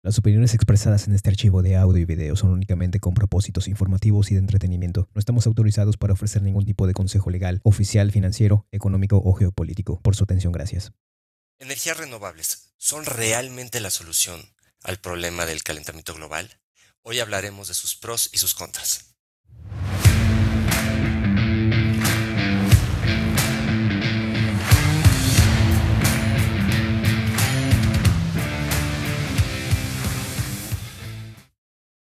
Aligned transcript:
Las 0.00 0.16
opiniones 0.16 0.54
expresadas 0.54 1.08
en 1.08 1.14
este 1.16 1.28
archivo 1.28 1.60
de 1.60 1.76
audio 1.76 2.00
y 2.00 2.04
video 2.04 2.36
son 2.36 2.50
únicamente 2.50 3.00
con 3.00 3.14
propósitos 3.14 3.66
informativos 3.66 4.30
y 4.30 4.34
de 4.34 4.40
entretenimiento. 4.40 5.08
No 5.12 5.18
estamos 5.18 5.48
autorizados 5.48 5.96
para 5.96 6.12
ofrecer 6.12 6.40
ningún 6.40 6.64
tipo 6.64 6.86
de 6.86 6.94
consejo 6.94 7.30
legal, 7.30 7.60
oficial, 7.64 8.12
financiero, 8.12 8.64
económico 8.70 9.20
o 9.24 9.32
geopolítico. 9.32 10.00
Por 10.00 10.14
su 10.14 10.22
atención, 10.22 10.52
gracias. 10.52 10.92
¿Energías 11.58 11.96
renovables 11.96 12.74
son 12.76 13.04
realmente 13.06 13.80
la 13.80 13.90
solución 13.90 14.40
al 14.84 14.98
problema 15.00 15.46
del 15.46 15.64
calentamiento 15.64 16.14
global? 16.14 16.60
Hoy 17.02 17.18
hablaremos 17.18 17.66
de 17.66 17.74
sus 17.74 17.96
pros 17.96 18.30
y 18.32 18.38
sus 18.38 18.54
contras. 18.54 19.17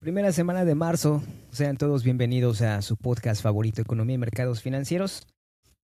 Primera 0.06 0.32
semana 0.32 0.66
de 0.66 0.76
marzo. 0.76 1.24
Sean 1.50 1.78
todos 1.78 2.04
bienvenidos 2.04 2.62
a 2.62 2.84
su 2.84 2.96
podcast 2.96 3.42
favorito, 3.42 3.82
Economía 3.82 4.14
y 4.14 4.20
Mercados 4.20 4.62
Financieros. 4.62 5.26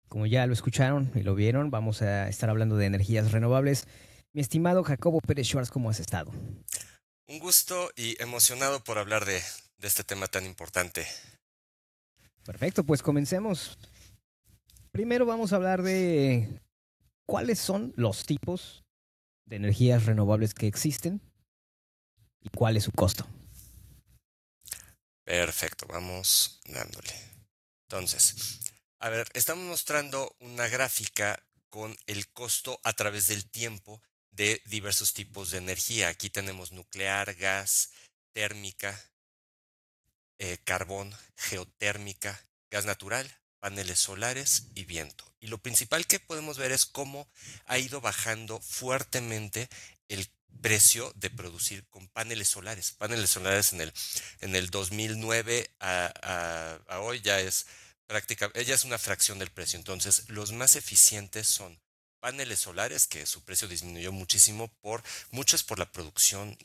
Como 0.08 0.24
ya 0.24 0.46
lo 0.46 0.54
escucharon 0.54 1.12
y 1.14 1.20
lo 1.20 1.34
vieron, 1.34 1.70
vamos 1.70 2.00
a 2.00 2.26
estar 2.26 2.48
hablando 2.48 2.78
de 2.78 2.86
energías 2.86 3.32
renovables. 3.32 3.86
Mi 4.32 4.40
estimado 4.40 4.82
Jacobo 4.82 5.20
Pérez 5.20 5.48
Schwartz, 5.48 5.70
¿cómo 5.70 5.90
has 5.90 6.00
estado? 6.00 6.32
Un 7.26 7.38
gusto 7.38 7.90
y 7.96 8.16
emocionado 8.22 8.82
por 8.82 8.96
hablar 8.96 9.26
de, 9.26 9.42
de 9.76 9.86
este 9.86 10.04
tema 10.04 10.26
tan 10.26 10.46
importante. 10.46 11.06
Perfecto, 12.46 12.84
pues 12.84 13.02
comencemos. 13.02 13.78
Primero 14.90 15.26
vamos 15.26 15.52
a 15.52 15.56
hablar 15.56 15.82
de 15.82 16.62
cuáles 17.26 17.58
son 17.58 17.92
los 17.94 18.24
tipos 18.24 18.84
de 19.44 19.56
energías 19.56 20.06
renovables 20.06 20.54
que 20.54 20.66
existen 20.66 21.20
y 22.40 22.48
cuál 22.48 22.78
es 22.78 22.84
su 22.84 22.92
costo. 22.92 23.26
Perfecto, 25.28 25.86
vamos 25.86 26.58
dándole. 26.64 27.12
Entonces, 27.82 28.60
a 28.98 29.10
ver, 29.10 29.28
estamos 29.34 29.62
mostrando 29.66 30.34
una 30.40 30.68
gráfica 30.68 31.44
con 31.68 31.94
el 32.06 32.32
costo 32.32 32.80
a 32.82 32.94
través 32.94 33.28
del 33.28 33.44
tiempo 33.44 34.00
de 34.30 34.62
diversos 34.64 35.12
tipos 35.12 35.50
de 35.50 35.58
energía. 35.58 36.08
Aquí 36.08 36.30
tenemos 36.30 36.72
nuclear, 36.72 37.34
gas, 37.34 37.90
térmica, 38.32 38.98
eh, 40.38 40.56
carbón, 40.64 41.14
geotérmica, 41.36 42.42
gas 42.70 42.86
natural, 42.86 43.30
paneles 43.60 43.98
solares 43.98 44.68
y 44.74 44.84
viento. 44.86 45.30
Y 45.40 45.48
lo 45.48 45.58
principal 45.58 46.06
que 46.06 46.20
podemos 46.20 46.56
ver 46.56 46.72
es 46.72 46.86
cómo 46.86 47.28
ha 47.66 47.76
ido 47.76 48.00
bajando 48.00 48.62
fuertemente 48.62 49.68
el 50.08 50.26
precio 50.60 51.12
de 51.16 51.30
producir 51.30 51.86
con 51.88 52.08
paneles 52.08 52.48
solares. 52.48 52.92
Paneles 52.92 53.30
solares 53.30 53.72
en 53.72 53.80
el, 53.80 53.92
en 54.40 54.54
el 54.56 54.70
2009 54.70 55.70
a, 55.80 56.78
a, 56.88 57.00
hoy 57.00 57.20
ya 57.20 57.40
es 57.40 57.66
prácticamente, 58.06 58.64
ya 58.64 58.74
es 58.74 58.84
una 58.84 58.98
fracción 58.98 59.38
del 59.38 59.50
precio. 59.50 59.78
Entonces, 59.78 60.28
los 60.28 60.52
más 60.52 60.76
eficientes 60.76 61.46
son 61.46 61.78
paneles 62.20 62.60
solares, 62.60 63.06
que 63.06 63.26
su 63.26 63.42
precio 63.44 63.68
disminuyó 63.68 64.12
muchísimo 64.12 64.68
por, 64.80 65.02
muchos 65.30 65.62
por 65.62 65.78
la 65.78 65.90
producción 65.90 66.56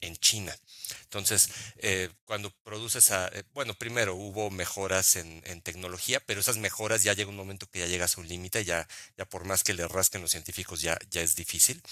en 0.00 0.16
China. 0.16 0.56
Entonces, 1.04 1.48
eh, 1.76 2.10
cuando 2.24 2.50
produces 2.62 3.10
a, 3.10 3.28
eh, 3.28 3.44
bueno, 3.54 3.74
primero 3.74 4.14
hubo 4.14 4.50
mejoras 4.50 5.16
en, 5.16 5.42
tecnología, 5.62 6.20
pero 6.20 6.40
esas 6.40 6.56
mejoras 6.56 7.02
ya 7.02 7.12
llega 7.12 7.30
un 7.30 7.36
momento 7.36 7.68
que 7.68 7.80
ya 7.80 7.86
llegas 7.86 8.16
a 8.16 8.20
un 8.20 8.28
límite, 8.28 8.64
ya, 8.64 8.88
ya 9.16 9.24
por 9.24 9.44
más 9.44 9.62
que 9.62 9.74
le 9.74 9.86
rasquen 9.86 10.22
los 10.22 10.32
científicos 10.32 10.80
ya, 10.80 10.98
ya 11.10 11.20
es 11.20 11.36
difícil. 11.36 11.82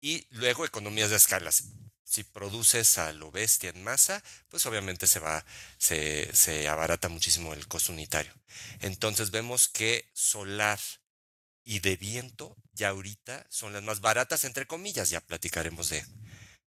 Y 0.00 0.26
luego 0.30 0.64
economías 0.64 1.10
de 1.10 1.16
escalas. 1.16 1.64
Si 2.04 2.24
produces 2.24 2.98
a 2.98 3.12
lo 3.12 3.30
bestia 3.30 3.70
en 3.70 3.82
masa, 3.82 4.22
pues 4.48 4.66
obviamente 4.66 5.06
se 5.06 5.18
va, 5.18 5.44
se, 5.78 6.34
se 6.34 6.68
abarata 6.68 7.08
muchísimo 7.08 7.54
el 7.54 7.66
costo 7.68 7.92
unitario. 7.92 8.32
Entonces 8.80 9.30
vemos 9.30 9.68
que 9.68 10.08
solar 10.12 10.78
y 11.64 11.80
de 11.80 11.96
viento 11.96 12.56
ya 12.72 12.90
ahorita 12.90 13.46
son 13.48 13.72
las 13.72 13.82
más 13.82 14.00
baratas, 14.00 14.44
entre 14.44 14.66
comillas, 14.66 15.10
ya 15.10 15.20
platicaremos 15.20 15.88
de, 15.88 16.04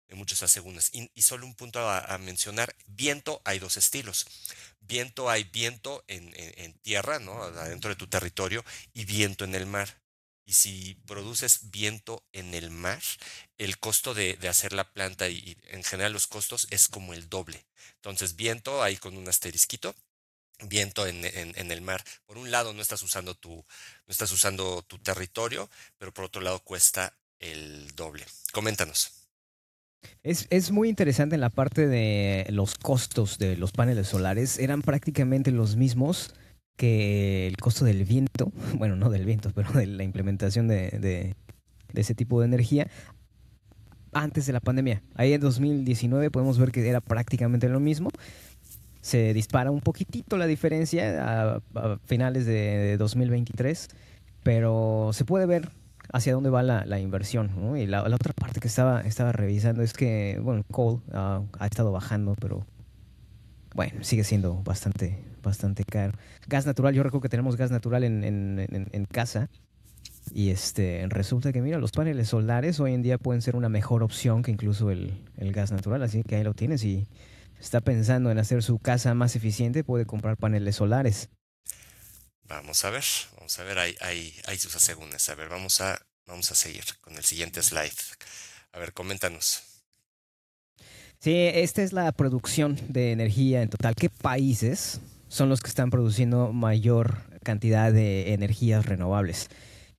de 0.07 0.16
muchos 0.16 0.43
asegúnes. 0.43 0.89
Y, 0.93 1.09
y, 1.13 1.21
solo 1.21 1.45
un 1.45 1.55
punto 1.55 1.88
a, 1.89 2.17
mencionar, 2.17 2.75
viento 2.85 3.41
hay 3.45 3.59
dos 3.59 3.77
estilos. 3.77 4.25
Viento 4.79 5.29
hay 5.29 5.43
viento 5.45 6.03
en, 6.07 6.27
en, 6.35 6.53
en, 6.57 6.73
tierra, 6.79 7.19
¿no? 7.19 7.41
Adentro 7.43 7.89
de 7.89 7.95
tu 7.95 8.07
territorio, 8.07 8.63
y 8.93 9.05
viento 9.05 9.45
en 9.45 9.55
el 9.55 9.66
mar. 9.66 10.01
Y 10.45 10.53
si 10.53 10.95
produces 11.07 11.71
viento 11.71 12.23
en 12.31 12.53
el 12.53 12.69
mar, 12.69 13.01
el 13.57 13.79
costo 13.79 14.13
de, 14.13 14.35
de 14.38 14.47
hacer 14.47 14.73
la 14.73 14.91
planta 14.93 15.27
y, 15.27 15.38
y, 15.38 15.57
en 15.69 15.83
general 15.83 16.13
los 16.13 16.27
costos 16.27 16.67
es 16.69 16.87
como 16.87 17.13
el 17.13 17.29
doble. 17.29 17.66
Entonces, 17.95 18.35
viento 18.35 18.83
ahí 18.83 18.97
con 18.97 19.17
un 19.17 19.27
asterisquito, 19.27 19.95
viento 20.59 21.07
en, 21.07 21.25
en, 21.25 21.57
en, 21.57 21.72
el 21.72 21.81
mar. 21.81 22.03
Por 22.25 22.37
un 22.37 22.51
lado 22.51 22.73
no 22.73 22.81
estás 22.81 23.01
usando 23.01 23.35
tu, 23.35 23.55
no 23.55 24.11
estás 24.11 24.31
usando 24.31 24.83
tu 24.83 24.99
territorio, 24.99 25.69
pero 25.97 26.13
por 26.13 26.25
otro 26.25 26.41
lado 26.41 26.59
cuesta 26.59 27.17
el 27.39 27.93
doble. 27.95 28.25
Coméntanos. 28.51 29.24
Es, 30.23 30.47
es, 30.49 30.71
muy 30.71 30.89
interesante 30.89 31.35
en 31.35 31.41
la 31.41 31.49
parte 31.49 31.88
de 31.88 32.47
los 32.49 32.75
costos 32.75 33.38
de 33.38 33.57
los 33.57 33.71
paneles 33.71 34.07
solares. 34.07 34.59
Eran 34.59 34.81
prácticamente 34.81 35.51
los 35.51 35.75
mismos 35.75 36.33
que 36.75 37.47
el 37.47 37.57
costo 37.57 37.85
del 37.85 38.03
viento, 38.05 38.51
bueno, 38.77 38.95
no 38.95 39.09
del 39.09 39.25
viento, 39.25 39.51
pero 39.53 39.71
de 39.71 39.88
la 39.88 40.03
implementación 40.03 40.67
de, 40.67 40.89
de, 40.89 41.35
ese 41.99 42.16
tipo 42.16 42.41
de 42.41 42.47
energía 42.47 42.88
antes 44.11 44.45
de 44.45 44.53
la 44.53 44.59
pandemia. 44.59 45.01
Ahí 45.16 45.33
en 45.33 45.41
2019 45.41 46.31
podemos 46.31 46.57
ver 46.57 46.72
que 46.72 46.87
era 46.87 47.01
prácticamente 47.01 47.69
lo 47.69 47.79
mismo. 47.79 48.09
Se 49.01 49.33
dispara 49.33 49.72
un 49.72 49.81
poquitito 49.81 50.37
la 50.37 50.47
diferencia 50.47 51.23
a, 51.23 51.61
a 51.75 51.99
finales 52.05 52.45
de 52.45 52.97
2023, 52.97 53.89
pero 54.43 55.11
se 55.13 55.25
puede 55.25 55.45
ver 55.45 55.69
hacia 56.13 56.33
dónde 56.33 56.49
va 56.49 56.63
la, 56.63 56.85
la 56.85 56.99
inversión. 56.99 57.51
¿no? 57.55 57.77
Y 57.77 57.85
la, 57.85 58.07
la, 58.07 58.16
otra 58.16 58.33
parte 58.33 58.59
que 58.59 58.67
estaba, 58.67 59.01
estaba 59.01 59.31
revisando 59.31 59.81
es 59.81 59.93
que, 59.93 60.39
bueno, 60.41 60.63
coal 60.71 61.01
uh, 61.09 61.45
ha 61.59 61.66
estado 61.66 61.91
bajando, 61.91 62.35
pero 62.39 62.66
bueno, 63.73 64.03
sigue 64.03 64.23
siendo 64.23 64.61
bastante, 64.63 65.23
bastante 65.43 65.83
caro. 65.83 66.13
Gas 66.47 66.66
natural, 66.66 66.93
yo 66.93 67.03
recuerdo 67.03 67.23
que 67.23 67.29
tenemos 67.29 67.57
gas 67.57 67.71
natural 67.71 68.03
en, 68.03 68.23
en, 68.23 68.88
en, 68.91 69.05
casa. 69.05 69.49
Y 70.33 70.49
este 70.49 71.05
resulta 71.09 71.51
que, 71.51 71.61
mira, 71.61 71.77
los 71.77 71.91
paneles 71.91 72.29
solares 72.29 72.79
hoy 72.79 72.93
en 72.93 73.01
día 73.01 73.17
pueden 73.17 73.41
ser 73.41 73.55
una 73.55 73.69
mejor 73.69 74.01
opción 74.01 74.41
que 74.43 74.51
incluso 74.51 74.91
el, 74.91 75.22
el 75.37 75.51
gas 75.51 75.72
natural. 75.72 76.01
Así 76.03 76.23
que 76.23 76.37
ahí 76.37 76.43
lo 76.43 76.53
tienes. 76.53 76.83
Y 76.83 77.05
está 77.59 77.81
pensando 77.81 78.31
en 78.31 78.37
hacer 78.37 78.63
su 78.63 78.79
casa 78.79 79.13
más 79.13 79.35
eficiente, 79.35 79.83
puede 79.83 80.05
comprar 80.05 80.37
paneles 80.37 80.77
solares. 80.77 81.29
Vamos 82.47 82.85
a 82.85 82.91
ver, 82.91 83.03
vamos 83.38 83.57
a 83.57 83.63
ver, 83.63 83.79
hay, 83.79 83.95
hay, 84.01 84.33
hay 84.45 84.57
sus 84.59 84.75
asegúnes. 84.75 85.28
A 85.29 85.35
ver, 85.35 85.50
vamos 85.50 85.81
a, 85.81 86.00
vamos 86.28 86.51
a 86.51 86.56
seguir 86.56 86.83
con 87.01 87.16
el 87.16 87.23
siguiente 87.23 87.61
slide. 87.63 87.91
A 88.72 88.79
ver, 88.79 88.94
coméntanos. 88.94 89.63
Sí, 91.19 91.34
esta 91.34 91.81
es 91.81 91.91
la 91.91 92.11
producción 92.11 92.79
de 92.88 93.11
energía 93.11 93.63
en 93.63 93.69
total. 93.69 93.95
¿Qué 93.95 94.11
países 94.11 95.01
son 95.28 95.50
los 95.50 95.61
que 95.61 95.69
están 95.69 95.89
produciendo 95.89 96.53
mayor 96.53 97.17
cantidad 97.41 97.91
de 97.91 98.34
energías 98.34 98.85
renovables? 98.85 99.50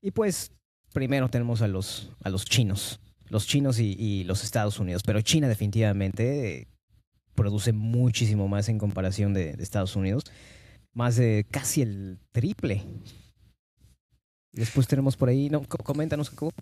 Y 0.00 0.12
pues, 0.12 0.52
primero 0.92 1.28
tenemos 1.28 1.62
a 1.62 1.68
los, 1.68 2.10
a 2.22 2.30
los 2.30 2.44
chinos, 2.44 3.00
los 3.28 3.48
chinos 3.48 3.80
y, 3.80 3.96
y 3.98 4.22
los 4.22 4.44
Estados 4.44 4.78
Unidos, 4.78 5.02
pero 5.04 5.20
China 5.20 5.48
definitivamente 5.48 6.68
produce 7.34 7.72
muchísimo 7.72 8.46
más 8.46 8.68
en 8.68 8.78
comparación 8.78 9.34
de, 9.34 9.54
de 9.54 9.62
Estados 9.64 9.96
Unidos 9.96 10.24
más 10.96 11.16
de 11.16 11.46
casi 11.50 11.82
el 11.82 12.18
triple. 12.32 12.82
Después 14.50 14.86
tenemos 14.86 15.14
por 15.14 15.28
ahí, 15.28 15.50
no, 15.50 15.62
coméntanos, 15.68 16.30
Jacobo. 16.30 16.52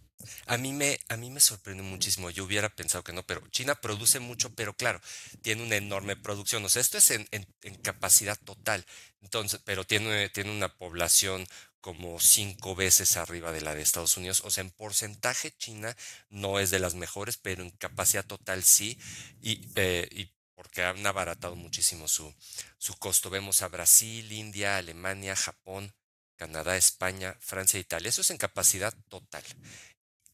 A 0.46 0.58
mí 0.58 0.72
me, 0.72 0.98
a 1.08 1.16
mí 1.16 1.30
me 1.30 1.38
sorprende 1.38 1.84
muchísimo. 1.84 2.28
Yo 2.30 2.44
hubiera 2.44 2.68
pensado 2.68 3.04
que 3.04 3.12
no, 3.12 3.22
pero 3.22 3.46
China 3.50 3.76
produce 3.76 4.18
mucho, 4.18 4.52
pero 4.52 4.74
claro, 4.74 5.00
tiene 5.42 5.62
una 5.62 5.76
enorme 5.76 6.16
producción. 6.16 6.64
O 6.64 6.68
sea, 6.68 6.82
esto 6.82 6.98
es 6.98 7.12
en, 7.12 7.28
en, 7.30 7.46
en 7.62 7.76
capacidad 7.76 8.36
total. 8.36 8.84
Entonces, 9.22 9.60
pero 9.64 9.84
tiene, 9.84 10.28
tiene 10.30 10.50
una 10.50 10.76
población 10.76 11.46
como 11.80 12.18
cinco 12.18 12.74
veces 12.74 13.16
arriba 13.16 13.52
de 13.52 13.60
la 13.60 13.76
de 13.76 13.82
Estados 13.82 14.16
Unidos. 14.16 14.42
O 14.44 14.50
sea, 14.50 14.64
en 14.64 14.70
porcentaje 14.70 15.52
China 15.56 15.96
no 16.30 16.58
es 16.58 16.72
de 16.72 16.80
las 16.80 16.96
mejores, 16.96 17.36
pero 17.36 17.62
en 17.62 17.70
capacidad 17.70 18.26
total 18.26 18.64
sí. 18.64 18.98
Y, 19.40 19.68
eh, 19.76 20.08
y 20.10 20.33
porque 20.54 20.82
han 20.82 21.06
abaratado 21.06 21.56
muchísimo 21.56 22.08
su, 22.08 22.34
su 22.78 22.94
costo. 22.96 23.30
Vemos 23.30 23.62
a 23.62 23.68
Brasil, 23.68 24.30
India, 24.32 24.76
Alemania, 24.76 25.36
Japón, 25.36 25.94
Canadá, 26.36 26.76
España, 26.76 27.36
Francia, 27.40 27.78
Italia. 27.80 28.08
Eso 28.08 28.20
es 28.22 28.30
en 28.30 28.38
capacidad 28.38 28.94
total. 29.08 29.42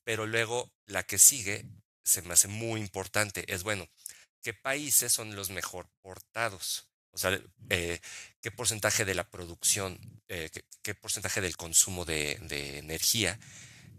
Pero 0.05 0.27
luego 0.27 0.71
la 0.87 1.03
que 1.03 1.19
sigue 1.19 1.67
se 2.05 2.23
me 2.23 2.35
hace 2.35 2.49
muy 2.49 2.81
importante. 2.81 3.45
Es 3.53 3.63
bueno, 3.63 3.89
¿qué 4.43 4.55
países 4.55 5.13
son 5.13 5.37
los 5.37 5.51
mejor 5.51 5.89
portados? 6.03 6.89
O 7.13 7.19
sea, 7.19 7.41
eh, 7.71 8.01
¿qué 8.41 8.51
porcentaje 8.51 9.05
de 9.05 9.15
la 9.15 9.29
producción, 9.29 9.99
eh, 10.29 10.49
qué, 10.53 10.65
qué, 10.83 10.95
porcentaje 10.95 11.41
del 11.41 11.57
consumo 11.57 12.05
de, 12.05 12.39
de 12.43 12.79
energía 12.79 13.39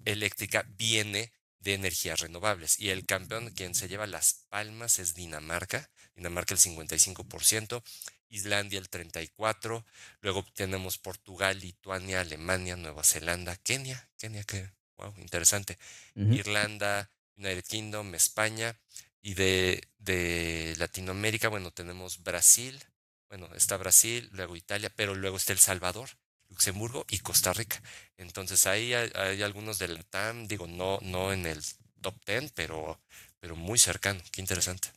eléctrica 0.06 0.66
viene 0.78 1.32
de 1.62 1.76
energías 1.76 2.20
renovables. 2.20 2.80
Y 2.80 2.90
el 2.90 3.06
campeón, 3.06 3.52
quien 3.52 3.74
se 3.76 3.88
lleva 3.88 4.08
las 4.08 4.46
palmas, 4.50 5.00
es 5.00 5.14
Dinamarca. 5.14 5.90
Dinamarca 6.16 6.54
el 6.54 6.60
55%, 6.60 7.82
Islandia 8.30 8.80
el 8.80 8.90
34%, 8.90 9.84
luego 10.22 10.46
tenemos 10.54 10.98
Portugal, 10.98 11.60
Lituania, 11.60 12.22
Alemania, 12.22 12.76
Nueva 12.76 13.04
Zelanda, 13.04 13.56
Kenia, 13.58 14.10
Kenia 14.18 14.44
que, 14.44 14.70
wow, 14.98 15.14
interesante, 15.18 15.78
Irlanda, 16.16 17.10
United 17.38 17.66
Kingdom, 17.66 18.14
España, 18.16 18.78
y 19.22 19.36
de, 19.36 19.88
de 20.00 20.74
Latinoamérica, 20.78 21.48
bueno, 21.48 21.72
tenemos 21.72 22.24
Brasil, 22.24 22.84
bueno, 23.30 23.50
está 23.56 23.78
Brasil, 23.78 24.30
luego 24.34 24.56
Italia, 24.56 24.92
pero 24.96 25.16
luego 25.16 25.38
está 25.38 25.54
El 25.54 25.60
Salvador, 25.60 26.10
Luxemburgo 26.52 27.06
y 27.10 27.20
Costa 27.20 27.54
Rica. 27.54 27.82
Entonces 28.18 28.68
ahí 28.68 28.94
hay, 28.94 29.42
algunos 29.42 29.80
de 29.80 29.88
la 29.88 30.04
TAM, 30.04 30.48
digo, 30.48 30.68
no, 30.68 31.00
no 31.02 31.34
en 31.34 31.48
el 31.48 31.60
top 32.02 32.14
10, 32.26 32.52
pero, 32.54 33.00
pero 33.40 33.56
muy 33.56 33.80
cercano. 33.80 34.22
Qué 34.32 34.42
interesante. 34.42 34.90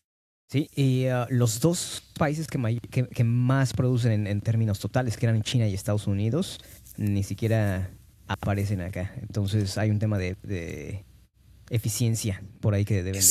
Sí, 0.49 0.69
y 0.75 1.07
uh, 1.07 1.27
los 1.31 1.61
dos 1.61 2.03
países 2.19 2.47
que, 2.47 2.81
que, 2.91 3.25
más 3.25 3.73
producen 3.73 4.27
en, 4.27 4.41
términos 4.43 4.79
totales, 4.79 5.17
que 5.17 5.27
eran 5.27 5.43
China 5.43 5.67
y 5.67 5.75
Estados 5.75 6.07
Unidos, 6.07 6.61
ni 6.97 7.23
siquiera 7.23 7.91
aparecen 8.27 8.83
acá. 8.83 9.15
Entonces 9.23 9.79
hay 9.79 9.91
un 9.91 9.99
tema 9.99 10.19
de, 10.19 11.05
eficiencia 11.71 12.43
por 12.61 12.75
ahí 12.75 12.85
que 12.85 13.03
deben 13.03 13.23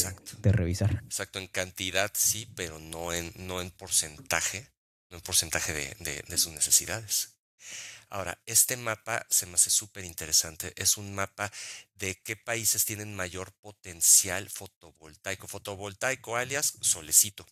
de, 0.41 0.51
revisar. 0.51 1.03
Exacto, 1.05 1.39
en 1.39 1.47
cantidad 1.47 2.11
sí, 2.15 2.47
pero 2.55 2.79
no 2.79 3.13
en, 3.13 3.31
no 3.35 3.61
en 3.61 3.69
porcentaje, 3.69 4.67
no 5.11 5.17
en 5.17 5.23
porcentaje 5.23 5.71
de, 5.71 6.23
de 6.27 6.37
sus 6.37 6.51
necesidades. 6.51 7.33
Ahora, 8.13 8.39
este 8.45 8.77
mapa 8.77 9.25
se 9.31 9.48
me 9.48 9.56
hace 9.56 9.71
súper 9.71 10.06
interesante. 10.06 10.71
Es 10.75 10.98
un 10.98 11.15
mapa 11.15 11.51
de 11.95 12.21
qué 12.21 12.36
países 12.36 12.86
tienen 12.86 13.15
mayor 13.15 13.51
potencial 13.54 14.51
fotovoltaico. 14.51 15.48
Fotovoltaico 15.48 16.38
alias 16.38 16.77
solecito. 16.81 17.44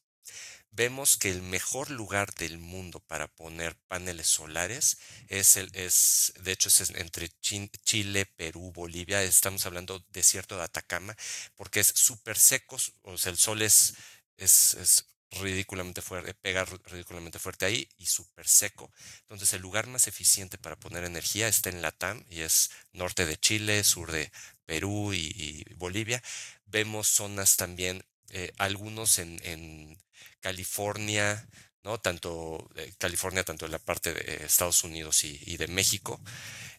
Vemos 0.69 1.17
que 1.17 1.31
el 1.31 1.41
mejor 1.41 1.89
lugar 1.89 2.35
del 2.35 2.59
mundo 2.59 2.99
para 2.99 3.27
poner 3.27 3.75
paneles 3.87 4.27
solares 4.27 4.99
es, 5.29 5.57
el, 5.57 5.75
es 5.75 6.31
de 6.41 6.51
hecho, 6.51 6.69
es 6.69 6.91
entre 6.91 7.29
Chile, 7.41 8.27
Perú, 8.27 8.71
Bolivia. 8.71 9.23
Estamos 9.23 9.65
hablando 9.65 10.05
desierto 10.09 10.57
de 10.57 10.65
Atacama, 10.65 11.17
porque 11.55 11.79
es 11.79 11.87
súper 11.87 12.37
seco, 12.37 12.77
o 13.01 13.17
sea, 13.17 13.31
el 13.31 13.39
sol 13.39 13.63
es, 13.63 13.95
es, 14.37 14.75
es 14.75 15.05
ridículamente 15.31 16.01
fuerte, 16.01 16.33
pega 16.33 16.65
ridículamente 16.65 17.39
fuerte 17.39 17.65
ahí 17.65 17.87
y 17.97 18.05
súper 18.05 18.47
seco. 18.47 18.91
Entonces 19.21 19.53
el 19.53 19.61
lugar 19.61 19.87
más 19.87 20.07
eficiente 20.07 20.57
para 20.57 20.75
poner 20.75 21.03
energía 21.05 21.47
está 21.47 21.69
en 21.69 21.81
Latam 21.81 22.23
y 22.29 22.41
es 22.41 22.71
norte 22.93 23.25
de 23.25 23.37
Chile, 23.37 23.83
sur 23.83 24.11
de 24.11 24.31
Perú 24.65 25.13
y, 25.13 25.65
Bolivia. 25.75 26.21
Vemos 26.65 27.07
zonas 27.07 27.55
también, 27.55 28.03
eh, 28.29 28.51
algunos 28.57 29.19
en, 29.19 29.97
California, 30.39 31.47
¿no? 31.83 31.99
Tanto 31.99 32.67
eh, 32.75 32.93
California, 32.97 33.43
tanto 33.43 33.65
en 33.65 33.71
la 33.71 33.79
parte 33.79 34.11
de 34.13 34.43
Estados 34.45 34.83
Unidos 34.83 35.23
y, 35.23 35.57
de 35.57 35.67
México. 35.67 36.19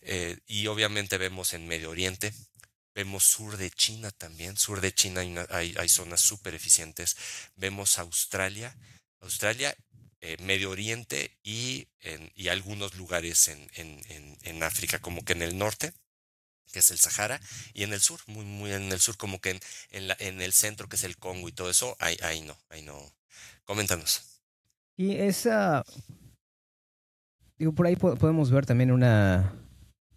Eh, 0.03 0.39
y 0.47 0.67
obviamente 0.67 1.17
vemos 1.17 1.53
en 1.53 1.69
Medio 1.69 1.91
Oriente, 1.91 2.33
Vemos 2.95 3.25
sur 3.25 3.57
de 3.57 3.71
China 3.71 4.11
también. 4.11 4.57
Sur 4.57 4.81
de 4.81 4.93
China 4.93 5.23
hay, 5.51 5.75
hay, 5.79 5.89
zonas 5.89 6.21
súper 6.21 6.55
eficientes. 6.55 7.17
Vemos 7.57 7.99
Australia. 7.99 8.77
Australia, 9.21 9.75
eh, 10.21 10.37
Medio 10.43 10.71
Oriente 10.71 11.39
y, 11.43 11.89
en, 12.01 12.31
y 12.35 12.49
algunos 12.49 12.95
lugares 12.97 13.49
en, 13.49 13.71
en, 13.75 14.37
en, 14.43 14.63
África, 14.63 14.99
como 14.99 15.25
que 15.25 15.33
en 15.33 15.43
el 15.43 15.57
norte, 15.57 15.93
que 16.73 16.81
es 16.81 16.91
el 16.91 16.99
Sahara, 16.99 17.41
y 17.73 17.85
en 17.85 17.93
el 17.93 18.01
sur, 18.01 18.21
muy, 18.27 18.45
muy 18.45 18.73
en 18.73 18.91
el 18.93 19.01
sur, 19.01 19.17
como 19.17 19.41
que 19.41 19.61
en, 19.91 20.09
la, 20.09 20.17
en 20.19 20.43
el 20.43 20.53
centro, 20.53 20.89
que 20.89 20.97
es 20.97 21.05
el 21.05 21.17
Congo 21.17 21.49
y 21.49 21.53
todo 21.53 21.71
eso, 21.71 21.97
ahí, 22.01 22.17
ahí 22.23 22.43
no, 22.43 22.59
ahí 22.69 22.83
no. 22.83 23.15
Coméntanos. 23.65 24.43
Y 24.97 25.17
esa, 25.17 25.85
digo, 27.59 27.73
por 27.73 27.87
ahí 27.87 27.97
podemos 27.97 28.51
ver 28.51 28.67
también 28.67 28.91
una, 28.91 29.62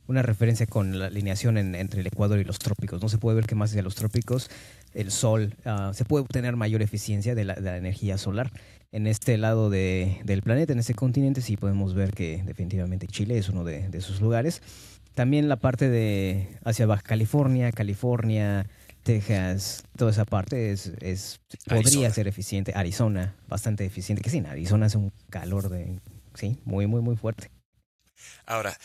una 0.08 0.22
referencia 0.22 0.66
con 0.68 1.00
la 1.00 1.08
alineación 1.08 1.58
entre 1.58 2.02
el 2.02 2.08
Ecuador 2.08 2.40
y 2.40 2.44
los 2.44 2.60
trópicos. 2.60 3.02
No 3.02 3.10
se 3.10 3.18
puede 3.18 3.36
ver 3.36 3.48
que 3.48 3.56
más 3.56 3.72
hacia 3.72 3.82
los 3.82 3.96
trópicos 3.96 4.50
el 4.94 5.12
sol 5.12 5.54
ah, 5.66 5.92
se 5.94 6.06
puede 6.06 6.24
obtener 6.24 6.56
mayor 6.56 6.82
eficiencia 6.82 7.36
de 7.36 7.46
la, 7.46 7.78
energía 7.78 8.18
solar. 8.18 8.52
En 8.92 9.08
este 9.08 9.38
lado 9.38 9.70
del 9.70 10.42
planeta, 10.44 10.72
en 10.72 10.80
este 10.80 10.94
continente, 10.94 11.42
sí 11.42 11.58
podemos 11.58 11.94
ver 11.94 12.14
que 12.14 12.42
definitivamente 12.46 13.08
Chile 13.08 13.38
es 13.38 13.50
uno 13.50 13.66
de, 13.66 13.90
esos 13.94 14.22
lugares. 14.22 14.62
También 15.14 15.50
la 15.50 15.58
parte 15.58 15.90
de 15.90 16.48
hacia 16.64 16.86
Baja 16.86 17.02
California, 17.02 17.72
California, 17.72 18.68
Texas, 19.04 19.84
toda 19.98 20.12
esa 20.12 20.26
parte 20.26 20.72
es, 20.72 20.94
es 21.02 21.42
podría 21.68 22.10
ser 22.10 22.28
eficiente. 22.28 22.72
Arizona, 22.74 23.36
bastante 23.50 23.86
eficiente. 23.86 24.24
Que 24.24 24.30
sí, 24.30 24.42
Arizona 24.48 24.86
hace 24.86 24.98
un 24.98 25.12
calor 25.30 25.70
de, 25.70 26.00
sí, 26.34 26.58
muy, 26.64 26.88
muy, 26.88 27.02
muy 27.02 27.18
fuerte. 27.18 27.50
Ahora, 28.46 28.78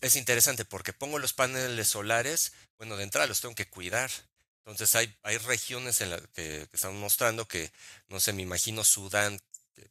es 0.00 0.16
interesante 0.16 0.64
porque 0.64 0.92
pongo 0.92 1.18
los 1.18 1.32
paneles 1.32 1.88
solares, 1.88 2.52
bueno, 2.76 2.96
de 2.96 3.04
entrada 3.04 3.26
los 3.26 3.40
tengo 3.40 3.54
que 3.54 3.68
cuidar. 3.68 4.10
Entonces 4.58 4.94
hay, 4.94 5.16
hay 5.22 5.38
regiones 5.38 6.00
en 6.00 6.10
las 6.10 6.20
que, 6.34 6.68
están 6.72 6.98
mostrando 6.98 7.48
que, 7.48 7.72
no 8.08 8.20
sé, 8.20 8.32
me 8.32 8.42
imagino 8.42 8.84
Sudán, 8.84 9.40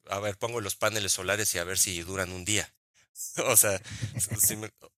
a 0.09 0.19
ver, 0.19 0.37
pongo 0.37 0.61
los 0.61 0.75
paneles 0.75 1.13
solares 1.13 1.53
y 1.55 1.57
a 1.57 1.63
ver 1.63 1.77
si 1.77 2.01
duran 2.03 2.31
un 2.31 2.45
día. 2.45 2.71
o 3.37 3.57
sea, 3.57 3.81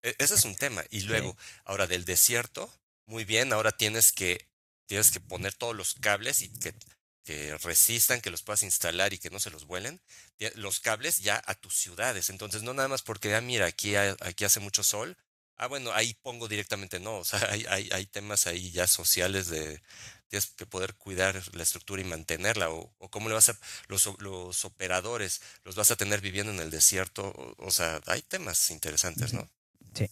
e, 0.04 0.16
ese 0.18 0.36
es 0.36 0.46
un 0.46 0.56
tema. 0.56 0.84
Y 0.90 1.02
luego, 1.02 1.36
ahora 1.64 1.88
del 1.88 2.06
desierto, 2.06 2.72
muy 3.06 3.24
bien, 3.26 3.54
ahora 3.54 3.72
tienes 3.72 4.12
que, 4.12 4.48
tienes 4.86 5.12
que 5.12 5.20
poner 5.20 5.54
todos 5.54 5.76
los 5.76 5.96
cables 5.96 6.42
y 6.42 6.50
que 6.50 6.74
que 7.24 7.58
resistan, 7.58 8.22
que 8.22 8.30
los 8.30 8.44
puedas 8.44 8.64
instalar 8.64 9.14
y 9.14 9.20
que 9.20 9.30
no 9.30 9.40
se 9.40 9.52
los 9.52 9.66
vuelen, 9.66 10.02
los 10.56 10.80
cables 10.80 11.20
ya 11.20 11.42
a 11.46 11.56
tus 11.56 11.76
ciudades. 11.76 12.30
Entonces, 12.30 12.64
no 12.64 12.74
nada 12.74 12.88
más 12.88 13.02
porque, 13.02 13.36
ah, 13.36 13.42
mira, 13.42 13.66
aquí, 13.66 13.96
aquí 13.96 14.46
hace 14.46 14.60
mucho 14.60 14.84
sol. 14.84 15.18
Ah, 15.58 15.68
bueno, 15.68 15.92
ahí 15.94 16.14
pongo 16.22 16.48
directamente 16.48 17.00
no. 17.00 17.18
O 17.18 17.26
sea, 17.26 17.40
hay, 17.52 17.66
hay, 17.70 17.90
hay 17.92 18.06
temas 18.06 18.48
ahí 18.48 18.72
ya 18.72 18.88
sociales 18.88 19.48
de 19.48 19.82
tienes 20.30 20.48
que 20.48 20.66
poder 20.66 20.96
cuidar 20.96 21.42
la 21.56 21.64
estructura 21.64 22.02
y 22.02 22.06
mantenerla. 22.06 22.70
O, 22.70 22.94
o 22.98 23.10
cómo 23.10 23.30
le 23.30 23.36
vas 23.36 23.50
a. 23.50 23.58
Los, 23.88 24.10
los 24.20 24.66
operadores 24.66 25.42
los 25.64 25.76
vas 25.76 25.92
a 25.92 25.98
tener 25.98 26.22
viviendo 26.22 26.52
en 26.54 26.60
el 26.60 26.70
desierto. 26.72 27.26
O, 27.26 27.56
o 27.66 27.72
sea, 27.72 28.02
hay 28.06 28.22
temas 28.22 28.72
interesantes, 28.72 29.34
¿no? 29.34 29.50
Sí. 29.94 30.10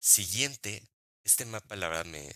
Siguiente, 0.00 0.82
este 1.24 1.44
mapa, 1.46 1.74
la 1.76 1.88
verdad, 1.88 2.04
me, 2.04 2.30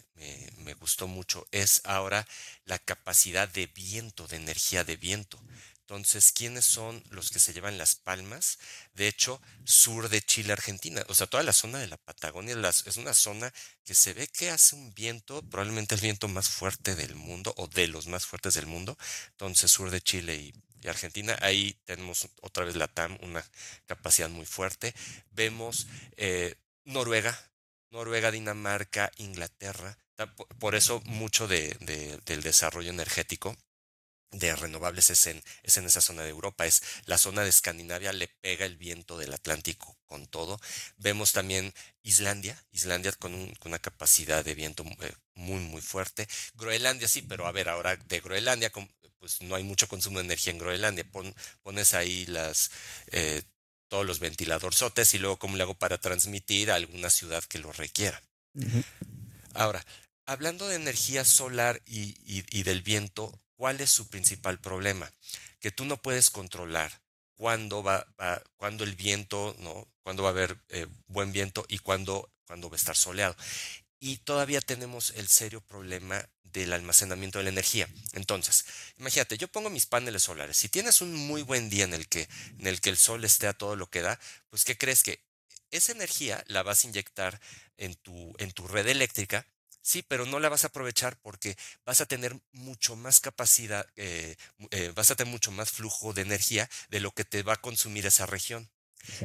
me, 0.56 0.74
gustó 0.74 1.06
mucho. 1.06 1.46
Es 1.52 1.82
ahora 1.84 2.26
la 2.64 2.78
capacidad 2.78 3.48
de 3.48 3.66
viento, 3.66 4.26
de 4.26 4.36
energía 4.36 4.84
de 4.84 4.96
viento. 4.96 5.38
Entonces, 5.88 6.32
¿quiénes 6.32 6.66
son 6.66 7.02
los 7.08 7.30
que 7.30 7.40
se 7.40 7.54
llevan 7.54 7.78
las 7.78 7.94
palmas? 7.94 8.58
De 8.92 9.08
hecho, 9.08 9.40
sur 9.64 10.10
de 10.10 10.20
Chile, 10.20 10.52
Argentina. 10.52 11.02
O 11.08 11.14
sea, 11.14 11.26
toda 11.26 11.42
la 11.42 11.54
zona 11.54 11.78
de 11.78 11.88
la 11.88 11.96
Patagonia 11.96 12.54
es 12.84 12.96
una 12.98 13.14
zona 13.14 13.52
que 13.84 13.94
se 13.94 14.12
ve 14.12 14.26
que 14.26 14.50
hace 14.50 14.74
un 14.74 14.92
viento, 14.92 15.42
probablemente 15.48 15.94
el 15.94 16.02
viento 16.02 16.28
más 16.28 16.50
fuerte 16.50 16.94
del 16.94 17.14
mundo 17.14 17.54
o 17.56 17.68
de 17.68 17.88
los 17.88 18.06
más 18.06 18.26
fuertes 18.26 18.52
del 18.52 18.66
mundo. 18.66 18.98
Entonces, 19.30 19.70
sur 19.70 19.90
de 19.90 20.02
Chile 20.02 20.36
y, 20.36 20.54
Argentina, 20.86 21.36
ahí 21.40 21.74
tenemos 21.86 22.28
otra 22.42 22.64
vez 22.64 22.76
la 22.76 22.88
TAM, 22.88 23.18
una 23.22 23.44
capacidad 23.86 24.28
muy 24.28 24.46
fuerte. 24.46 24.94
Vemos 25.30 25.86
eh, 26.16 26.54
Noruega, 26.84 27.36
Noruega, 27.90 28.30
Dinamarca, 28.30 29.10
Inglaterra. 29.16 29.98
Por 30.58 30.74
eso 30.74 31.00
mucho 31.04 31.46
de, 31.46 31.76
del 32.24 32.42
desarrollo 32.42 32.90
energético 32.90 33.56
de 34.30 34.54
renovables 34.54 35.10
es 35.10 35.26
en, 35.26 35.42
es 35.62 35.76
en 35.78 35.86
esa 35.86 36.00
zona 36.00 36.22
de 36.22 36.30
Europa, 36.30 36.66
es 36.66 36.82
la 37.06 37.16
zona 37.16 37.42
de 37.42 37.48
Escandinavia, 37.48 38.12
le 38.12 38.28
pega 38.28 38.66
el 38.66 38.76
viento 38.76 39.16
del 39.16 39.32
Atlántico 39.32 39.96
con 40.04 40.26
todo. 40.26 40.60
Vemos 40.96 41.32
también 41.32 41.72
Islandia, 42.02 42.62
Islandia 42.70 43.12
con, 43.12 43.54
una 43.64 43.78
capacidad 43.78 44.44
de 44.44 44.54
viento 44.54 44.84
eh, 45.00 45.14
muy, 45.34 45.60
muy 45.60 45.80
fuerte. 45.80 46.28
Groenlandia 46.54 47.08
sí, 47.08 47.22
pero 47.22 47.46
a 47.46 47.52
ver, 47.52 47.68
ahora 47.68 47.96
de 47.96 48.20
Groenlandia, 48.20 48.70
pues 49.18 49.40
no 49.42 49.54
hay 49.54 49.64
mucho 49.64 49.88
consumo 49.88 50.18
de 50.18 50.26
energía 50.26 50.52
en 50.52 50.58
Groenlandia. 50.58 51.04
pones 51.62 51.94
ahí 51.94 52.26
las 52.26 52.70
eh, 53.12 53.42
todos 53.88 54.06
los 54.06 54.20
ventiladorzotes 54.20 55.14
y 55.14 55.18
luego 55.18 55.38
cómo 55.38 55.56
le 55.56 55.62
hago 55.62 55.74
para 55.74 55.98
transmitir 55.98 56.70
a 56.70 56.76
alguna 56.76 57.10
ciudad 57.10 57.42
que 57.44 57.58
lo 57.58 57.72
requiera. 57.72 58.22
Ahora, 59.54 59.84
hablando 60.26 60.68
de 60.68 60.76
energía 60.76 61.24
solar 61.24 61.82
y, 61.86 62.62
del 62.62 62.82
viento, 62.82 63.40
¿cuál 63.56 63.80
es 63.80 63.90
su 63.90 64.08
principal 64.08 64.58
problema? 64.60 65.10
Que 65.58 65.70
tú 65.70 65.84
no 65.84 65.96
puedes 65.96 66.30
controlar 66.30 67.00
cuándo 67.34 67.82
va, 67.82 68.06
cuándo 68.56 68.84
el 68.84 68.94
viento, 68.94 69.56
¿no? 69.58 69.88
Cuándo 70.02 70.22
va 70.22 70.30
a 70.30 70.32
haber 70.32 70.58
eh, 70.68 70.86
buen 71.06 71.32
viento 71.32 71.64
y 71.68 71.78
cuándo, 71.78 72.30
cuándo 72.46 72.68
va 72.70 72.76
a 72.76 72.78
estar 72.78 72.96
soleado. 72.96 73.36
Y 74.00 74.18
todavía 74.18 74.60
tenemos 74.60 75.10
el 75.16 75.28
serio 75.28 75.60
problema 75.60 76.24
del 76.52 76.72
almacenamiento 76.72 77.38
de 77.38 77.44
la 77.44 77.50
energía. 77.50 77.88
Entonces, 78.12 78.64
imagínate, 78.98 79.38
yo 79.38 79.48
pongo 79.48 79.70
mis 79.70 79.86
paneles 79.86 80.22
solares. 80.22 80.56
Si 80.56 80.68
tienes 80.68 81.00
un 81.00 81.14
muy 81.14 81.42
buen 81.42 81.70
día 81.70 81.84
en 81.84 81.94
el 81.94 82.08
que, 82.08 82.28
en 82.58 82.66
el, 82.66 82.80
que 82.80 82.90
el 82.90 82.96
sol 82.96 83.24
esté 83.24 83.46
a 83.46 83.52
todo 83.52 83.76
lo 83.76 83.88
que 83.90 84.02
da, 84.02 84.18
pues 84.50 84.64
¿qué 84.64 84.76
crees 84.76 85.02
que 85.02 85.20
esa 85.70 85.92
energía 85.92 86.42
la 86.46 86.62
vas 86.62 86.84
a 86.84 86.88
inyectar 86.88 87.40
en 87.76 87.94
tu, 87.96 88.34
en 88.38 88.52
tu 88.52 88.66
red 88.66 88.86
eléctrica 88.86 89.46
Sí, 89.88 90.02
pero 90.02 90.26
no 90.26 90.38
la 90.38 90.50
vas 90.50 90.64
a 90.64 90.66
aprovechar 90.66 91.18
porque 91.22 91.56
vas 91.86 92.02
a 92.02 92.06
tener 92.06 92.38
mucho 92.52 92.94
más 92.94 93.20
capacidad, 93.20 93.86
eh, 93.96 94.36
eh, 94.70 94.92
vas 94.94 95.10
a 95.10 95.16
tener 95.16 95.32
mucho 95.32 95.50
más 95.50 95.70
flujo 95.70 96.12
de 96.12 96.20
energía 96.20 96.68
de 96.90 97.00
lo 97.00 97.12
que 97.12 97.24
te 97.24 97.42
va 97.42 97.54
a 97.54 97.62
consumir 97.62 98.04
esa 98.04 98.26
región. 98.26 98.68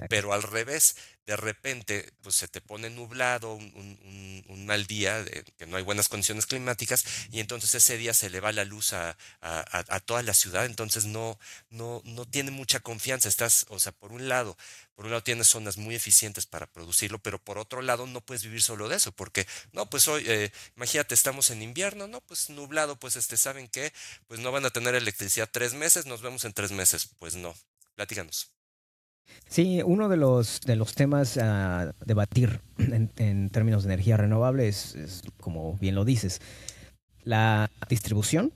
Pero 0.10 0.34
al 0.34 0.44
revés, 0.44 0.96
de 1.26 1.38
repente, 1.38 2.12
pues 2.22 2.36
se 2.36 2.48
te 2.48 2.60
pone 2.62 2.90
nublado, 2.90 3.54
un, 3.54 4.66
mal 4.66 4.86
día, 4.88 5.24
que 5.58 5.66
no 5.66 5.78
hay 5.78 5.84
buenas 5.84 6.08
condiciones 6.08 6.46
climáticas, 6.46 7.06
y 7.32 7.40
entonces 7.40 7.76
ese 7.76 7.98
día 7.98 8.14
se 8.14 8.30
le 8.30 8.40
va 8.40 8.52
la 8.52 8.66
luz 8.66 8.94
a, 8.94 9.18
a, 9.42 10.00
toda 10.00 10.24
la 10.24 10.34
ciudad, 10.34 10.66
entonces 10.66 11.06
no, 11.06 11.38
no, 11.70 12.02
no 12.06 12.26
tiene 12.26 12.52
mucha 12.52 12.80
confianza. 12.80 13.30
Estás, 13.30 13.66
o 13.70 13.80
sea, 13.80 13.92
por 13.92 14.12
un 14.12 14.30
lado, 14.30 14.58
por 14.96 15.06
un 15.06 15.12
lado 15.12 15.24
tienes 15.24 15.48
zonas 15.48 15.78
muy 15.78 15.96
eficientes 15.96 16.46
para 16.46 16.68
producirlo, 16.68 17.20
pero 17.20 17.40
por 17.44 17.58
otro 17.58 17.82
lado 17.82 18.08
no 18.08 18.22
puedes 18.22 18.44
vivir 18.44 18.62
solo 18.62 18.90
de 18.90 18.98
eso, 18.98 19.12
porque, 19.12 19.48
no, 19.72 19.90
pues 19.90 20.08
hoy, 20.08 20.24
eh, 20.28 20.52
imagínate, 20.76 21.14
estamos 21.14 21.50
en 21.50 21.62
invierno, 21.62 22.08
no, 22.08 22.22
pues 22.22 22.50
nublado, 22.50 22.98
pues 23.00 23.16
este, 23.16 23.38
¿saben 23.38 23.68
qué? 23.68 23.94
Pues 24.28 24.40
no 24.40 24.52
van 24.52 24.66
a 24.66 24.70
tener 24.70 24.96
electricidad 24.96 25.50
tres 25.52 25.74
meses, 25.74 26.06
nos 26.06 26.22
vemos 26.22 26.46
en 26.46 26.54
tres 26.54 26.72
meses. 26.72 27.10
Pues 27.20 27.36
no, 27.36 27.56
platícanos. 27.96 28.52
Sí, 29.54 29.82
uno 29.86 30.10
de 30.10 30.18
los, 30.18 30.62
de 30.62 30.76
los 30.76 30.96
temas 30.96 31.38
a 31.38 31.94
debatir 32.06 32.62
en, 33.18 33.50
términos 33.50 33.84
de 33.84 33.94
energía 33.94 34.18
renovable 34.18 34.68
es, 34.68 35.22
como 35.40 35.78
bien 35.78 35.94
lo 35.94 36.06
dices, 36.06 36.42
la 37.24 37.70
distribución 37.88 38.52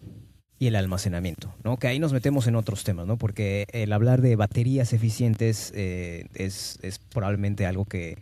y 0.58 0.66
el 0.66 0.76
almacenamiento, 0.76 1.54
¿no? 1.64 1.78
Que 1.78 1.88
ahí 1.88 2.00
nos 2.00 2.14
metemos 2.14 2.48
en 2.48 2.56
otros 2.56 2.84
temas, 2.84 3.06
¿no? 3.06 3.18
Porque 3.18 3.68
el 3.74 3.94
hablar 3.94 4.24
de 4.24 4.36
baterías 4.36 4.92
eficientes 4.92 5.72
eh, 5.76 6.26
es, 6.34 6.80
es, 6.82 6.98
probablemente 6.98 7.68
algo 7.68 7.86
que, 7.86 8.18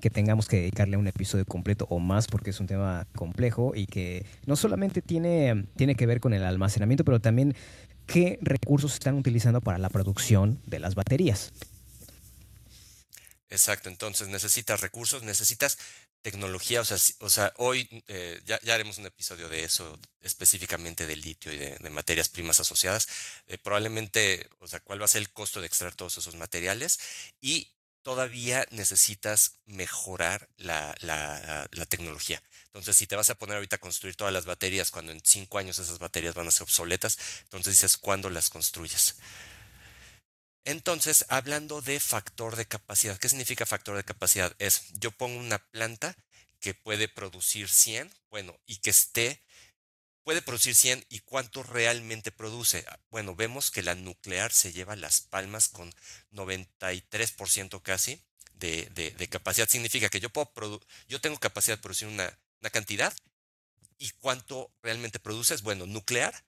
que, 0.00 0.08
tengamos 0.08 0.48
que 0.48 0.56
dedicarle 0.56 0.96
un 0.96 1.08
episodio 1.08 1.44
completo 1.44 1.86
o 1.90 1.98
más 1.98 2.26
porque 2.26 2.50
es 2.50 2.60
un 2.60 2.66
tema 2.66 3.06
complejo 3.14 3.72
y 3.74 3.84
que 3.84 4.24
no 4.46 4.56
solamente 4.56 5.02
tiene, 5.02 5.66
tiene 5.76 5.94
que 5.94 6.06
ver 6.06 6.20
con 6.20 6.32
el 6.32 6.44
almacenamiento, 6.44 7.04
pero 7.04 7.20
también 7.20 7.54
qué 8.06 8.38
recursos 8.40 8.94
están 8.94 9.16
utilizando 9.16 9.60
para 9.60 9.76
la 9.76 9.90
producción 9.90 10.58
de 10.66 10.78
las 10.78 10.94
baterías. 10.94 11.52
Exacto, 13.50 13.88
entonces 13.88 14.28
necesitas 14.28 14.80
recursos, 14.80 15.22
necesitas 15.22 15.78
tecnología, 16.22 16.80
o 16.80 16.84
sea, 16.84 16.96
o 17.20 17.28
sea 17.28 17.52
hoy 17.58 17.88
eh, 18.08 18.40
ya, 18.46 18.58
haremos 18.72 18.96
un 18.98 19.06
episodio 19.06 19.48
de 19.50 19.64
eso 19.64 19.98
específicamente 20.22 21.06
del 21.06 21.20
litio 21.20 21.52
y 21.52 21.58
de, 21.58 21.90
materias 21.90 22.30
primas 22.30 22.60
asociadas. 22.60 23.06
Eh, 23.46 23.58
probablemente, 23.58 24.48
o 24.58 24.66
sea, 24.66 24.80
cuál 24.80 25.00
va 25.00 25.04
a 25.04 25.08
ser 25.08 25.20
el 25.20 25.30
costo 25.32 25.60
de 25.60 25.66
extraer 25.66 25.94
todos 25.94 26.16
esos 26.16 26.34
materiales 26.36 26.98
y 27.40 27.74
todavía 28.02 28.66
necesitas 28.70 29.60
mejorar 29.66 30.48
la, 30.56 30.94
la, 31.00 31.68
la, 31.72 31.86
tecnología. 31.86 32.42
Entonces, 32.66 32.96
si 32.96 33.06
te 33.06 33.16
vas 33.16 33.30
a 33.30 33.34
poner 33.34 33.56
ahorita 33.56 33.76
a 33.76 33.80
construir 33.80 34.16
todas 34.16 34.32
las 34.32 34.44
baterías 34.44 34.90
cuando 34.90 35.12
en 35.12 35.20
cinco 35.24 35.58
años 35.58 35.78
esas 35.78 35.98
baterías 35.98 36.34
van 36.34 36.46
a 36.48 36.50
ser 36.50 36.62
obsoletas, 36.64 37.18
entonces 37.44 37.74
dices, 37.74 37.96
¿cuándo 37.96 38.30
las 38.30 38.50
construyes? 38.50 39.16
Entonces, 40.64 41.26
hablando 41.28 41.82
de 41.82 42.00
factor 42.00 42.56
de 42.56 42.66
capacidad, 42.66 43.18
¿qué 43.18 43.28
significa 43.28 43.66
factor 43.66 43.96
de 43.96 44.04
capacidad? 44.04 44.54
Es, 44.58 44.84
yo 44.94 45.10
pongo 45.10 45.38
una 45.38 45.58
planta 45.58 46.16
que 46.58 46.72
puede 46.72 47.08
producir 47.08 47.68
100, 47.68 48.10
bueno, 48.30 48.58
y 48.66 48.76
que 48.76 48.88
esté, 48.88 49.42
puede 50.22 50.40
producir 50.40 50.74
100 50.74 51.04
y 51.10 51.20
cuánto 51.20 51.62
realmente 51.62 52.32
produce. 52.32 52.84
Ah, 52.88 52.98
bueno, 53.10 53.36
vemos 53.36 53.70
que 53.70 53.82
la 53.82 53.94
nuclear 53.94 54.52
se 54.52 54.72
lleva 54.72 54.96
las 54.96 55.20
palmas 55.20 55.68
con 55.68 55.94
93% 56.32 57.82
casi 57.82 58.22
de, 58.54 58.86
de, 58.94 59.28
capacidad. 59.28 59.68
Significa 59.68 60.08
que 60.08 60.20
yo, 60.20 60.30
puedo 60.30 60.80
yo 61.08 61.20
tengo 61.20 61.38
capacidad 61.38 61.76
de 61.76 61.82
producir 61.82 62.08
una, 62.08 62.38
una 62.60 62.70
cantidad 62.70 63.14
y 63.98 64.10
cuánto 64.12 64.72
realmente 64.82 65.18
produces. 65.18 65.60
Bueno, 65.60 65.86
nuclear 65.86 66.44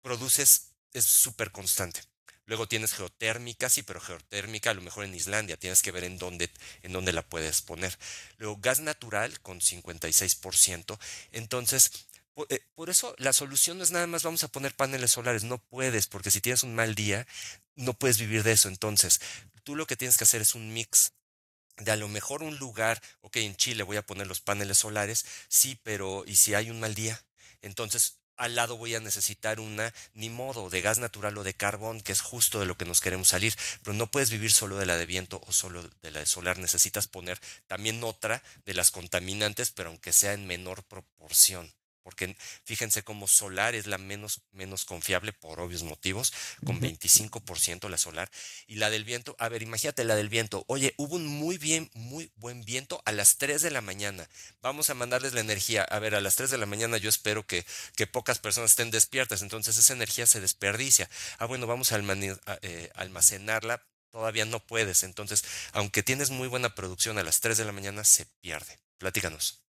produces, 0.00 0.72
es 0.94 1.04
súper 1.04 1.52
constante. 1.52 2.00
Luego 2.48 2.66
tienes 2.66 2.94
geotérmica, 2.94 3.68
sí, 3.68 3.82
pero 3.82 4.00
geotérmica 4.00 4.70
a 4.70 4.74
lo 4.74 4.80
mejor 4.80 5.04
en 5.04 5.14
Islandia, 5.14 5.58
tienes 5.58 5.82
que 5.82 5.92
ver 5.92 6.04
en 6.04 6.16
dónde, 6.16 6.50
en 6.82 6.92
dónde 6.92 7.12
la 7.12 7.20
puedes 7.20 7.60
poner. 7.60 7.98
Luego 8.38 8.56
gas 8.56 8.80
natural 8.80 9.38
con 9.40 9.60
56%. 9.60 10.98
Entonces, 11.32 12.06
eh, 12.48 12.60
por, 12.74 12.88
eso 12.88 13.14
la 13.18 13.34
solución 13.34 13.76
no 13.76 13.84
es 13.84 13.90
nada 13.90 14.06
más 14.06 14.22
vamos 14.22 14.44
a 14.44 14.48
poner 14.48 14.74
paneles 14.74 15.10
solares, 15.10 15.44
no 15.44 15.58
puedes, 15.58 16.06
porque 16.06 16.30
si 16.30 16.40
tienes 16.40 16.62
un 16.62 16.74
mal 16.74 16.94
día, 16.94 17.26
no 17.76 17.92
puedes 17.92 18.16
vivir 18.18 18.42
de 18.42 18.52
eso. 18.52 18.68
Entonces, 18.68 19.20
tú 19.62 19.76
lo 19.76 19.86
que 19.86 19.96
tienes 19.96 20.16
que 20.16 20.24
hacer 20.24 20.40
es 20.40 20.54
un 20.54 20.72
mix 20.72 21.12
de 21.76 21.90
a 21.92 21.96
lo 21.96 22.08
mejor 22.08 22.42
un 22.42 22.56
lugar, 22.56 23.02
ok, 23.20 23.36
en 23.36 23.56
Chile 23.56 23.82
voy 23.82 23.98
a 23.98 24.06
poner 24.06 24.26
los 24.26 24.40
paneles 24.40 24.78
solares, 24.78 25.26
sí, 25.48 25.78
pero 25.82 26.24
¿y 26.26 26.36
si 26.36 26.54
hay 26.54 26.70
un 26.70 26.80
mal 26.80 26.94
día? 26.94 27.22
Entonces, 27.60 28.17
al 28.38 28.54
lado 28.54 28.76
voy 28.76 28.94
a 28.94 29.00
necesitar 29.00 29.60
una, 29.60 29.92
ni 30.14 30.30
modo, 30.30 30.70
de 30.70 30.80
gas 30.80 30.98
natural 30.98 31.36
o 31.36 31.44
de 31.44 31.54
carbón, 31.54 32.00
que 32.00 32.12
es 32.12 32.20
justo 32.20 32.60
de 32.60 32.66
lo 32.66 32.76
que 32.76 32.84
nos 32.84 33.00
queremos 33.00 33.28
salir. 33.28 33.54
Pero 33.82 33.94
no 33.94 34.10
puedes 34.10 34.30
vivir 34.30 34.52
solo 34.52 34.78
de 34.78 34.86
la 34.86 34.96
de 34.96 35.06
viento 35.06 35.42
o 35.46 35.52
solo 35.52 35.82
de 35.82 36.10
la 36.10 36.20
de 36.20 36.26
solar. 36.26 36.58
Necesitas 36.58 37.08
poner 37.08 37.38
también 37.66 38.02
otra 38.02 38.42
de 38.64 38.74
las 38.74 38.90
contaminantes, 38.90 39.70
pero 39.72 39.90
aunque 39.90 40.12
sea 40.12 40.32
en 40.32 40.46
menor 40.46 40.84
proporción 40.84 41.72
porque 42.08 42.38
fíjense 42.64 43.02
cómo 43.02 43.28
solar 43.28 43.74
es 43.74 43.86
la 43.86 43.98
menos, 43.98 44.40
menos 44.52 44.86
confiable 44.86 45.34
por 45.34 45.60
obvios 45.60 45.82
motivos, 45.82 46.32
con 46.64 46.80
25% 46.80 47.90
la 47.90 47.98
solar. 47.98 48.30
Y 48.66 48.76
la 48.76 48.88
del 48.88 49.04
viento, 49.04 49.36
a 49.38 49.50
ver, 49.50 49.60
imagínate 49.60 50.04
la 50.04 50.16
del 50.16 50.30
viento. 50.30 50.64
Oye, 50.68 50.94
hubo 50.96 51.16
un 51.16 51.26
muy 51.26 51.58
bien, 51.58 51.90
muy 51.92 52.32
buen 52.36 52.64
viento 52.64 53.02
a 53.04 53.12
las 53.12 53.36
3 53.36 53.60
de 53.60 53.70
la 53.70 53.82
mañana. 53.82 54.26
Vamos 54.62 54.88
a 54.88 54.94
mandarles 54.94 55.34
la 55.34 55.40
energía. 55.40 55.82
A 55.82 55.98
ver, 55.98 56.14
a 56.14 56.22
las 56.22 56.36
3 56.36 56.50
de 56.50 56.56
la 56.56 56.64
mañana 56.64 56.96
yo 56.96 57.10
espero 57.10 57.46
que, 57.46 57.66
que 57.94 58.06
pocas 58.06 58.38
personas 58.38 58.70
estén 58.70 58.90
despiertas, 58.90 59.42
entonces 59.42 59.76
esa 59.76 59.92
energía 59.92 60.24
se 60.24 60.40
desperdicia. 60.40 61.10
Ah, 61.36 61.44
bueno, 61.44 61.66
vamos 61.66 61.92
a 61.92 61.98
eh, 62.62 62.90
almacenarla 62.94 63.84
todavía 64.10 64.46
no 64.46 64.60
puedes. 64.60 65.02
Entonces, 65.02 65.44
aunque 65.72 66.02
tienes 66.02 66.30
muy 66.30 66.48
buena 66.48 66.74
producción 66.74 67.18
a 67.18 67.22
las 67.22 67.40
3 67.40 67.58
de 67.58 67.66
la 67.66 67.72
mañana, 67.72 68.02
se 68.02 68.24
pierde. 68.40 68.78
Platícanos. 68.96 69.67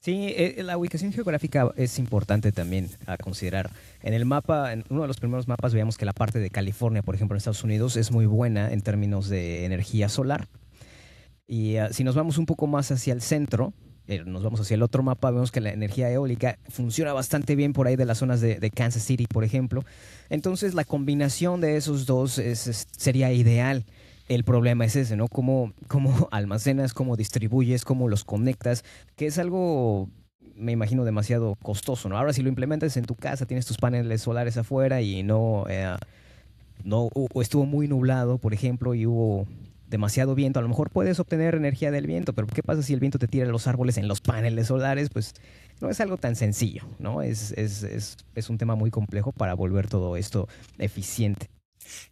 Sí, 0.00 0.32
eh, 0.36 0.62
la 0.62 0.78
ubicación 0.78 1.12
geográfica 1.12 1.70
es 1.76 1.98
importante 1.98 2.52
también 2.52 2.88
a 3.06 3.16
considerar. 3.18 3.70
En 4.02 4.14
el 4.14 4.24
mapa, 4.24 4.72
en 4.72 4.84
uno 4.88 5.02
de 5.02 5.08
los 5.08 5.18
primeros 5.18 5.46
mapas, 5.46 5.74
veíamos 5.74 5.98
que 5.98 6.06
la 6.06 6.12
parte 6.12 6.38
de 6.38 6.50
California, 6.50 7.02
por 7.02 7.14
ejemplo, 7.14 7.34
en 7.34 7.38
Estados 7.38 7.64
Unidos, 7.64 7.96
es 7.96 8.10
muy 8.10 8.26
buena 8.26 8.72
en 8.72 8.80
términos 8.80 9.28
de 9.28 9.64
energía 9.64 10.08
solar. 10.08 10.48
Y 11.46 11.76
ah, 11.76 11.92
si 11.92 12.04
nos 12.04 12.14
vamos 12.14 12.38
un 12.38 12.46
poco 12.46 12.66
más 12.66 12.90
hacia 12.90 13.12
el 13.12 13.20
centro, 13.20 13.74
eh, 14.06 14.22
nos 14.24 14.42
vamos 14.42 14.60
hacia 14.60 14.74
el 14.74 14.82
otro 14.82 15.02
mapa, 15.02 15.30
vemos 15.30 15.52
que 15.52 15.60
la 15.60 15.70
energía 15.70 16.10
eólica 16.10 16.58
funciona 16.68 17.12
bastante 17.12 17.54
bien 17.54 17.72
por 17.72 17.86
ahí 17.86 17.96
de 17.96 18.06
las 18.06 18.18
zonas 18.18 18.40
de, 18.40 18.70
Kansas 18.70 19.02
City, 19.02 19.26
por 19.26 19.44
ejemplo. 19.44 19.84
Entonces, 20.30 20.74
la 20.74 20.84
combinación 20.84 21.60
de 21.60 21.76
esos 21.76 22.06
dos 22.06 22.40
sería 22.96 23.32
ideal. 23.32 23.84
El 24.30 24.44
problema 24.44 24.84
es 24.84 24.94
ese, 24.94 25.16
¿no? 25.16 25.26
Cómo, 25.26 25.72
cómo 25.88 26.28
almacenas, 26.30 26.94
cómo 26.94 27.16
distribuyes, 27.16 27.84
cómo 27.84 28.08
los 28.08 28.22
conectas, 28.22 28.84
que 29.16 29.26
es 29.26 29.40
algo, 29.40 30.08
me 30.54 30.70
imagino, 30.70 31.04
demasiado 31.04 31.56
costoso, 31.60 32.08
¿no? 32.08 32.16
Ahora 32.16 32.32
si 32.32 32.40
lo 32.40 32.48
implementas 32.48 32.96
en 32.96 33.06
tu 33.06 33.16
casa, 33.16 33.44
tienes 33.44 33.66
tus 33.66 33.78
paneles 33.78 34.22
solares 34.22 34.56
afuera 34.56 35.02
y 35.02 35.24
no, 35.24 35.64
eh, 35.68 35.96
no 36.84 37.08
o 37.12 37.42
estuvo 37.42 37.66
muy 37.66 37.88
nublado, 37.88 38.38
por 38.38 38.54
ejemplo, 38.54 38.94
y 38.94 39.04
hubo 39.04 39.48
demasiado 39.88 40.36
viento, 40.36 40.60
a 40.60 40.62
lo 40.62 40.68
mejor 40.68 40.90
puedes 40.90 41.18
obtener 41.18 41.56
energía 41.56 41.90
del 41.90 42.06
viento, 42.06 42.32
pero 42.32 42.46
¿qué 42.46 42.62
pasa 42.62 42.84
si 42.84 42.94
el 42.94 43.00
viento 43.00 43.18
te 43.18 43.26
tira 43.26 43.46
los 43.46 43.66
árboles 43.66 43.98
en 43.98 44.06
los 44.06 44.20
paneles 44.20 44.68
solares? 44.68 45.08
Pues 45.10 45.34
no 45.80 45.90
es 45.90 46.00
algo 46.00 46.18
tan 46.18 46.36
sencillo, 46.36 46.84
¿no? 47.00 47.22
Es, 47.22 47.50
es, 47.58 47.82
es, 47.82 48.16
es 48.36 48.48
un 48.48 48.58
tema 48.58 48.76
muy 48.76 48.92
complejo 48.92 49.32
para 49.32 49.54
volver 49.54 49.88
todo 49.88 50.16
esto 50.16 50.46
eficiente. 50.78 51.48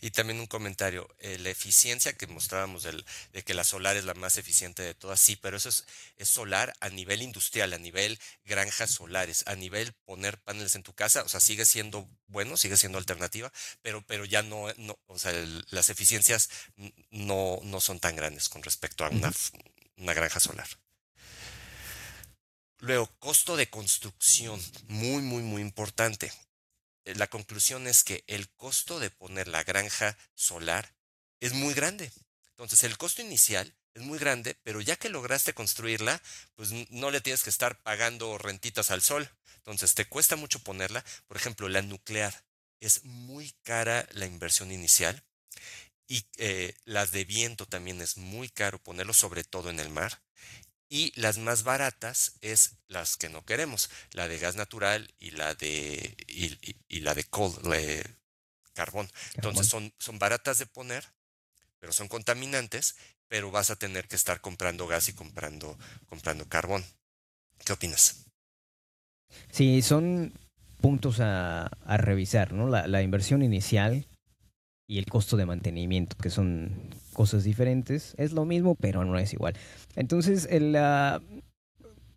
Y 0.00 0.10
también 0.10 0.40
un 0.40 0.46
comentario, 0.46 1.08
eh, 1.18 1.38
la 1.38 1.50
eficiencia 1.50 2.12
que 2.12 2.26
mostrábamos 2.26 2.82
del, 2.82 3.04
de 3.32 3.42
que 3.42 3.54
la 3.54 3.64
solar 3.64 3.96
es 3.96 4.04
la 4.04 4.14
más 4.14 4.38
eficiente 4.38 4.82
de 4.82 4.94
todas, 4.94 5.20
sí, 5.20 5.36
pero 5.36 5.56
eso 5.56 5.68
es, 5.68 5.84
es, 6.16 6.28
solar 6.28 6.74
a 6.80 6.88
nivel 6.88 7.22
industrial, 7.22 7.72
a 7.72 7.78
nivel 7.78 8.18
granjas 8.44 8.90
solares, 8.90 9.44
a 9.46 9.54
nivel 9.54 9.92
poner 10.04 10.38
paneles 10.38 10.74
en 10.74 10.82
tu 10.82 10.94
casa, 10.94 11.22
o 11.22 11.28
sea, 11.28 11.40
sigue 11.40 11.64
siendo 11.66 12.08
bueno, 12.28 12.56
sigue 12.56 12.76
siendo 12.76 12.98
alternativa, 12.98 13.52
pero, 13.82 14.02
pero 14.06 14.24
ya 14.24 14.42
no, 14.42 14.72
no 14.76 14.98
o 15.06 15.18
sea, 15.18 15.32
las 15.70 15.90
eficiencias 15.90 16.50
no, 17.10 17.58
no 17.62 17.80
son 17.80 18.00
tan 18.00 18.16
grandes 18.16 18.48
con 18.48 18.62
respecto 18.62 19.04
a 19.04 19.08
una, 19.08 19.32
una 19.96 20.14
granja 20.14 20.40
solar. 20.40 20.68
Luego, 22.80 23.10
costo 23.18 23.56
de 23.56 23.68
construcción, 23.68 24.60
muy, 24.86 25.20
muy, 25.22 25.42
muy 25.42 25.62
importante. 25.62 26.32
Eh, 27.08 27.14
la 27.14 27.26
conclusión 27.26 27.86
es 27.86 28.04
que 28.04 28.22
el 28.26 28.50
costo 28.50 29.00
de 29.00 29.08
poner 29.10 29.48
la 29.48 29.64
granja 29.64 30.16
solar 30.34 30.94
es 31.40 31.54
muy 31.54 31.72
grande. 31.72 32.12
Entonces, 32.50 32.84
el 32.84 32.98
costo 32.98 33.22
inicial 33.22 33.74
es 33.94 34.02
muy 34.02 34.18
grande, 34.18 34.56
pero 34.62 34.82
ya 34.82 34.96
que 34.96 35.08
lograste 35.08 35.54
construirla, 35.54 36.20
pues 36.54 36.70
no 36.90 37.10
le 37.10 37.22
tienes 37.22 37.42
que 37.42 37.50
estar 37.50 37.82
pagando 37.82 38.36
rentitas 38.36 38.90
al 38.90 39.00
sol. 39.00 39.30
Entonces, 39.56 39.94
te 39.94 40.04
cuesta 40.06 40.36
mucho 40.36 40.58
ponerla. 40.58 41.02
Por 41.26 41.38
ejemplo, 41.38 41.68
la 41.70 41.80
nuclear 41.80 42.44
es 42.80 43.04
muy 43.04 43.54
cara 43.62 44.06
la 44.12 44.26
inversión 44.26 44.70
inicial 44.70 45.24
y 46.06 46.26
eh, 46.36 46.74
las 46.84 47.10
de 47.10 47.24
viento 47.24 47.64
también 47.64 48.02
es 48.02 48.18
muy 48.18 48.50
caro 48.50 48.78
ponerlo, 48.82 49.14
sobre 49.14 49.44
todo 49.44 49.70
en 49.70 49.80
el 49.80 49.88
mar. 49.88 50.20
Y 50.88 51.12
las 51.20 51.38
más 51.38 51.62
baratas 51.64 52.34
es 52.40 52.76
las 52.88 53.16
que 53.16 53.28
no 53.28 53.44
queremos, 53.44 53.90
la 54.12 54.26
de 54.28 54.38
gas 54.38 54.56
natural 54.56 55.12
y 55.18 55.32
la 55.32 55.54
de 55.54 56.16
y, 56.26 57.00
la 57.00 57.14
de 57.14 57.24
coal, 57.24 57.52
carbón. 58.72 59.10
Entonces 59.34 59.66
son, 59.66 59.92
son 59.98 60.18
baratas 60.18 60.58
de 60.58 60.66
poner, 60.66 61.04
pero 61.78 61.92
son 61.92 62.08
contaminantes, 62.08 62.96
pero 63.28 63.50
vas 63.50 63.70
a 63.70 63.76
tener 63.76 64.08
que 64.08 64.16
estar 64.16 64.40
comprando 64.40 64.86
gas 64.86 65.08
y 65.08 65.12
comprando, 65.12 65.78
comprando 66.06 66.48
carbón. 66.48 66.84
¿Qué 67.64 67.72
opinas? 67.72 68.24
Sí, 69.50 69.82
son 69.82 70.32
puntos 70.80 71.20
a, 71.20 71.66
a 71.66 71.96
revisar, 71.98 72.52
¿no? 72.52 72.68
La, 72.68 72.86
la 72.86 73.02
inversión 73.02 73.42
inicial 73.42 74.07
y 74.88 74.98
el 74.98 75.06
costo 75.06 75.36
de 75.36 75.44
mantenimiento, 75.44 76.16
que 76.16 76.30
son 76.30 76.72
cosas 77.12 77.44
diferentes. 77.44 78.14
Es 78.16 78.32
lo 78.32 78.46
mismo, 78.46 78.74
pero 78.74 79.04
no 79.04 79.18
es 79.18 79.34
igual. 79.34 79.54
Entonces, 79.94 80.48
el, 80.50 80.74
uh, 80.74 81.20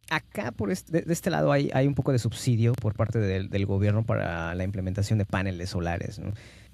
acá 0.09 0.53
por 0.53 0.71
este, 0.71 1.01
de, 1.01 1.13
este 1.13 1.29
lado 1.29 1.51
hay, 1.51 1.69
hay, 1.73 1.85
un 1.85 1.95
poco 1.95 2.13
de 2.13 2.19
subsidio 2.19 2.71
por 2.73 2.95
parte 2.95 3.19
del, 3.19 3.65
gobierno 3.65 4.05
para 4.05 4.55
la 4.55 4.63
implementación 4.63 5.19
de 5.19 5.25
paneles 5.25 5.69
solares. 5.69 6.19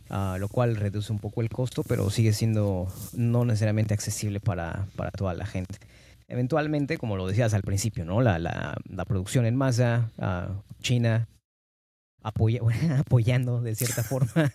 Uh, 0.09 0.37
lo 0.39 0.47
cual 0.47 0.77
reduce 0.77 1.11
un 1.11 1.19
poco 1.19 1.41
el 1.41 1.49
costo, 1.49 1.83
pero 1.83 2.09
sigue 2.09 2.31
siendo 2.31 2.87
no 3.13 3.43
necesariamente 3.43 3.93
accesible 3.93 4.39
para, 4.39 4.87
para 4.95 5.11
toda 5.11 5.33
la 5.33 5.45
gente. 5.45 5.79
Eventualmente, 6.29 6.97
como 6.97 7.17
lo 7.17 7.27
decías 7.27 7.53
al 7.53 7.63
principio, 7.63 8.05
¿no? 8.05 8.21
la, 8.21 8.39
la, 8.39 8.77
la 8.87 9.05
producción 9.05 9.45
en 9.45 9.55
masa, 9.55 10.11
uh, 10.17 10.61
China 10.79 11.27
apoya, 12.27 12.61
apoyando 12.99 13.61
de 13.61 13.75
cierta 13.75 14.03
forma 14.03 14.53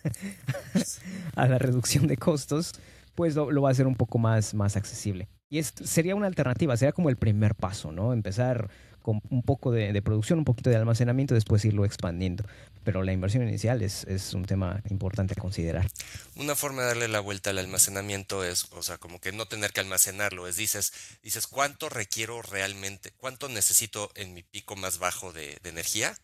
a 1.35 1.47
la 1.47 1.57
reducción 1.57 2.07
de 2.07 2.17
costos, 2.17 2.73
pues 3.15 3.35
lo, 3.35 3.61
va 3.61 3.69
a 3.69 3.71
hacer 3.71 3.87
un 3.87 3.95
poco 3.95 4.17
más, 4.17 4.53
más 4.53 4.75
accesible. 4.75 5.27
Y 5.49 5.59
es, 5.59 5.73
sería 5.83 6.15
una 6.15 6.27
alternativa, 6.27 6.75
sería 6.77 6.93
como 6.93 7.09
el 7.09 7.17
primer 7.17 7.55
paso, 7.55 7.91
¿no? 7.91 8.13
Empezar 8.13 8.69
con 9.03 9.21
un 9.29 9.43
poco 9.43 9.71
de, 9.71 10.01
producción, 10.01 10.39
un 10.39 10.45
poquito 10.45 10.69
de 10.69 10.77
almacenamiento, 10.77 11.35
después 11.35 11.65
irlo 11.65 11.83
expandiendo. 11.85 12.45
Pero 12.83 13.03
la 13.03 13.11
inversión 13.11 13.47
inicial 13.47 13.81
es, 13.81 14.05
es, 14.05 14.33
un 14.33 14.45
tema 14.45 14.81
importante 14.89 15.33
a 15.37 15.41
considerar. 15.41 15.87
Una 16.35 16.55
forma 16.55 16.81
de 16.81 16.87
darle 16.87 17.07
la 17.09 17.19
vuelta 17.19 17.49
al 17.49 17.59
almacenamiento 17.59 18.43
es, 18.43 18.65
o 18.71 18.81
sea, 18.81 18.97
como 18.97 19.19
que 19.19 19.31
no 19.31 19.45
tener 19.45 19.73
que 19.73 19.81
almacenarlo, 19.81 20.47
es 20.47 20.55
dices, 20.55 20.93
dices, 21.21 21.47
¿cuánto 21.47 21.89
requiero 21.89 22.41
realmente? 22.41 23.11
¿Cuánto 23.17 23.49
necesito 23.49 24.09
en 24.15 24.33
mi 24.33 24.41
pico 24.41 24.75
más 24.75 24.99
bajo 24.99 25.33
de 25.33 25.59
energía? 25.65 26.15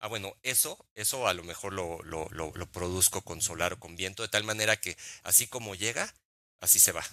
Ah, 0.00 0.08
bueno, 0.08 0.36
eso, 0.42 0.86
eso 0.94 1.26
a 1.26 1.34
lo 1.34 1.44
mejor 1.44 1.72
lo, 1.72 2.02
lo, 2.02 2.28
lo, 2.30 2.66
produzco 2.72 3.22
con 3.22 3.40
solar 3.40 3.74
o 3.74 3.80
con 3.80 3.96
viento, 3.96 4.22
de 4.22 4.28
tal 4.28 4.44
manera 4.44 4.76
que 4.76 4.96
así 5.22 5.46
como 5.46 5.74
llega, 5.74 6.14
así 6.60 6.78
se 6.78 6.92
va. 6.92 7.04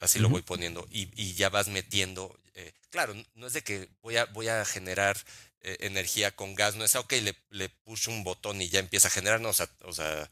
Así 0.00 0.20
lo 0.20 0.28
voy 0.28 0.42
poniendo 0.42 0.86
y, 0.92 1.10
y, 1.20 1.34
ya 1.34 1.48
vas 1.48 1.66
metiendo. 1.68 2.38
Eh, 2.54 2.72
claro, 2.90 3.14
no 3.34 3.48
es 3.48 3.52
de 3.52 3.62
que 3.62 3.88
voy 4.00 4.16
a, 4.16 4.26
voy 4.26 4.46
a 4.46 4.64
generar 4.64 5.16
eh, 5.62 5.76
energía 5.80 6.30
con 6.36 6.54
gas, 6.54 6.76
no 6.76 6.84
es, 6.84 6.94
ok, 6.94 7.12
le, 7.14 7.36
le 7.50 7.68
puso 7.68 8.12
un 8.12 8.22
botón 8.22 8.62
y 8.62 8.68
ya 8.68 8.78
empieza 8.78 9.08
a 9.08 9.10
generar, 9.10 9.40
no, 9.40 9.48
o 9.48 9.52
sea, 9.52 9.68
o 9.82 9.92
sea, 9.92 10.30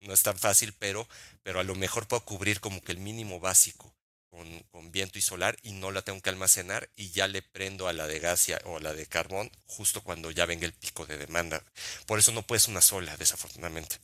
no 0.00 0.12
es 0.12 0.22
tan 0.22 0.38
fácil, 0.38 0.74
pero, 0.74 1.08
pero 1.42 1.60
a 1.60 1.64
lo 1.64 1.74
mejor 1.74 2.06
puedo 2.06 2.24
cubrir 2.24 2.60
como 2.60 2.82
que 2.82 2.92
el 2.92 2.98
mínimo 2.98 3.40
básico 3.40 3.95
con, 4.70 4.92
viento 4.92 5.18
y 5.18 5.22
solar 5.22 5.56
y 5.62 5.72
no 5.72 5.90
la 5.90 6.02
tengo 6.02 6.20
que 6.20 6.30
almacenar 6.30 6.88
y 6.96 7.10
ya 7.10 7.28
le 7.28 7.42
prendo 7.42 7.88
a 7.88 7.92
la 7.92 8.06
de 8.06 8.18
gas 8.18 8.46
o 8.64 8.76
a 8.76 8.80
la 8.80 8.94
de 8.94 9.06
carbón 9.06 9.50
justo 9.66 10.02
cuando 10.02 10.30
ya 10.30 10.46
venga 10.46 10.66
el 10.66 10.72
pico 10.72 11.06
de 11.06 11.18
demanda. 11.18 11.62
Por 12.06 12.18
eso 12.18 12.32
no 12.32 12.42
puedes 12.42 12.68
una 12.68 12.80
sola, 12.80 13.16
desafortunadamente. 13.16 13.96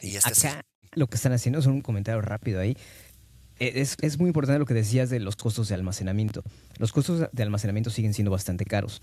Y 0.00 0.16
Acá 0.16 0.64
lo 0.92 1.06
que 1.06 1.16
están 1.16 1.32
haciendo 1.32 1.58
es 1.58 1.66
un 1.66 1.82
comentario 1.82 2.20
rápido 2.22 2.60
ahí. 2.60 2.76
E, 3.58 3.80
es, 3.80 3.96
es, 4.00 4.18
muy 4.18 4.28
importante 4.28 4.58
lo 4.58 4.66
que 4.66 4.74
decías 4.74 5.10
de 5.10 5.20
los 5.20 5.36
costos 5.36 5.68
de 5.68 5.74
almacenamiento. 5.74 6.42
Los 6.78 6.92
costos 6.92 7.28
de 7.30 7.42
almacenamiento 7.42 7.90
siguen 7.90 8.14
siendo 8.14 8.30
bastante 8.30 8.64
caros. 8.64 9.00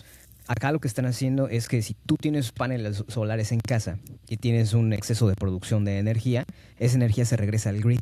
Acá 0.48 0.72
lo 0.72 0.80
que 0.80 0.88
están 0.88 1.06
haciendo 1.06 1.48
es 1.48 1.68
que 1.68 1.82
si 1.82 1.94
tú 1.94 2.18
tienes 2.18 2.52
paneles 2.52 3.04
solares 3.08 3.52
en 3.52 3.60
casa 3.60 3.98
y 4.28 4.38
tienes 4.38 4.74
un 4.74 4.94
exceso 4.94 5.28
de 5.28 5.36
producción 5.36 5.86
de 5.86 6.00
energía, 6.00 6.46
esa 6.78 6.96
energía 6.96 7.26
se 7.26 7.38
regresa 7.38 7.70
al 7.70 7.82
grid. 7.82 8.02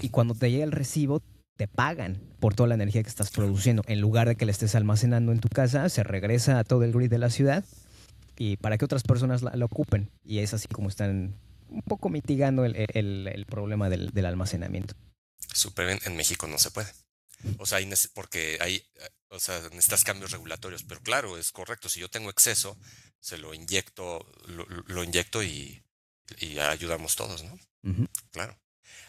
Y 0.00 0.10
cuando 0.10 0.34
te 0.34 0.50
llega 0.50 0.64
el 0.64 0.72
recibo, 0.72 1.22
te 1.56 1.68
pagan 1.68 2.20
por 2.40 2.54
toda 2.54 2.68
la 2.68 2.74
energía 2.74 3.02
que 3.02 3.08
estás 3.08 3.30
produciendo. 3.30 3.82
En 3.86 4.00
lugar 4.00 4.28
de 4.28 4.36
que 4.36 4.44
la 4.44 4.52
estés 4.52 4.74
almacenando 4.74 5.32
en 5.32 5.40
tu 5.40 5.48
casa, 5.48 5.88
se 5.88 6.02
regresa 6.02 6.58
a 6.58 6.64
todo 6.64 6.82
el 6.84 6.92
grid 6.92 7.10
de 7.10 7.18
la 7.18 7.30
ciudad 7.30 7.64
y 8.36 8.56
para 8.56 8.78
que 8.78 8.84
otras 8.84 9.02
personas 9.02 9.42
la, 9.42 9.64
ocupen. 9.64 10.10
Y 10.24 10.38
es 10.38 10.54
así 10.54 10.68
como 10.68 10.88
están 10.88 11.34
un 11.68 11.82
poco 11.82 12.08
mitigando 12.08 12.64
el, 12.64 12.74
el, 12.76 13.46
problema 13.46 13.88
del, 13.88 14.10
del, 14.10 14.26
almacenamiento. 14.26 14.94
Súper 15.52 15.86
bien, 15.86 16.00
en 16.04 16.16
México 16.16 16.46
no 16.46 16.58
se 16.58 16.70
puede. 16.70 16.90
O 17.58 17.66
sea, 17.66 17.78
porque 18.14 18.58
hay, 18.60 18.84
o 19.28 19.40
sea, 19.40 19.60
necesitas 19.70 20.04
cambios 20.04 20.30
regulatorios, 20.30 20.84
pero 20.84 21.00
claro, 21.00 21.36
es 21.38 21.50
correcto. 21.50 21.88
Si 21.88 22.00
yo 22.00 22.08
tengo 22.08 22.30
exceso, 22.30 22.78
se 23.20 23.38
lo 23.38 23.52
inyecto, 23.52 24.24
lo, 24.46 24.64
lo 24.66 25.04
inyecto 25.04 25.42
y, 25.42 25.82
y 26.38 26.58
ayudamos 26.58 27.16
todos, 27.16 27.42
¿no? 27.44 27.58
Claro. 28.30 28.56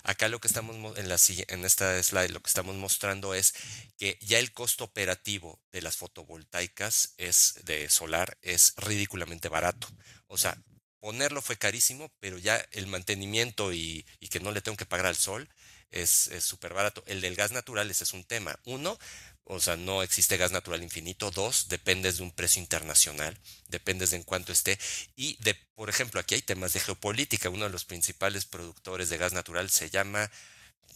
Acá 0.03 0.27
lo 0.27 0.39
que 0.39 0.47
estamos 0.47 0.75
en, 0.97 1.09
la, 1.09 1.17
en 1.47 1.65
esta 1.65 2.01
slide, 2.03 2.31
lo 2.31 2.41
que 2.41 2.49
estamos 2.49 2.75
mostrando 2.75 3.33
es 3.33 3.53
que 3.97 4.17
ya 4.21 4.37
el 4.37 4.51
costo 4.51 4.83
operativo 4.83 5.61
de 5.71 5.81
las 5.81 5.95
fotovoltaicas 5.95 7.13
es 7.17 7.59
de 7.63 7.89
solar 7.89 8.37
es 8.41 8.73
ridículamente 8.77 9.47
barato. 9.47 9.87
O 10.27 10.37
sea, 10.37 10.57
ponerlo 10.99 11.41
fue 11.41 11.57
carísimo, 11.57 12.11
pero 12.19 12.37
ya 12.37 12.57
el 12.71 12.87
mantenimiento 12.87 13.71
y, 13.71 14.05
y 14.19 14.27
que 14.27 14.41
no 14.41 14.51
le 14.51 14.61
tengo 14.61 14.77
que 14.77 14.85
pagar 14.85 15.05
al 15.05 15.15
sol 15.15 15.49
es 15.93 16.31
súper 16.39 16.73
barato. 16.73 17.03
El 17.05 17.21
del 17.21 17.35
gas 17.35 17.51
natural 17.51 17.89
ese 17.89 18.03
es 18.03 18.13
un 18.13 18.23
tema. 18.23 18.59
Uno, 18.65 18.97
o 19.45 19.59
sea, 19.59 19.75
no 19.75 20.03
existe 20.03 20.37
gas 20.37 20.51
natural 20.51 20.83
infinito. 20.83 21.31
Dos, 21.31 21.67
dependes 21.67 22.17
de 22.17 22.23
un 22.23 22.31
precio 22.31 22.61
internacional, 22.61 23.37
dependes 23.67 24.11
de 24.11 24.17
en 24.17 24.23
cuánto 24.23 24.53
esté. 24.53 24.79
Y, 25.15 25.37
de, 25.43 25.55
por 25.75 25.89
ejemplo, 25.89 26.19
aquí 26.19 26.35
hay 26.35 26.41
temas 26.41 26.73
de 26.73 26.79
geopolítica. 26.79 27.49
Uno 27.49 27.65
de 27.65 27.71
los 27.71 27.85
principales 27.85 28.45
productores 28.45 29.09
de 29.09 29.17
gas 29.17 29.33
natural 29.33 29.69
se 29.69 29.89
llama, 29.89 30.31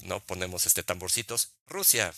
no 0.02 0.26
ponemos 0.26 0.66
este 0.66 0.84
tamborcitos, 0.84 1.54
Rusia. 1.68 2.14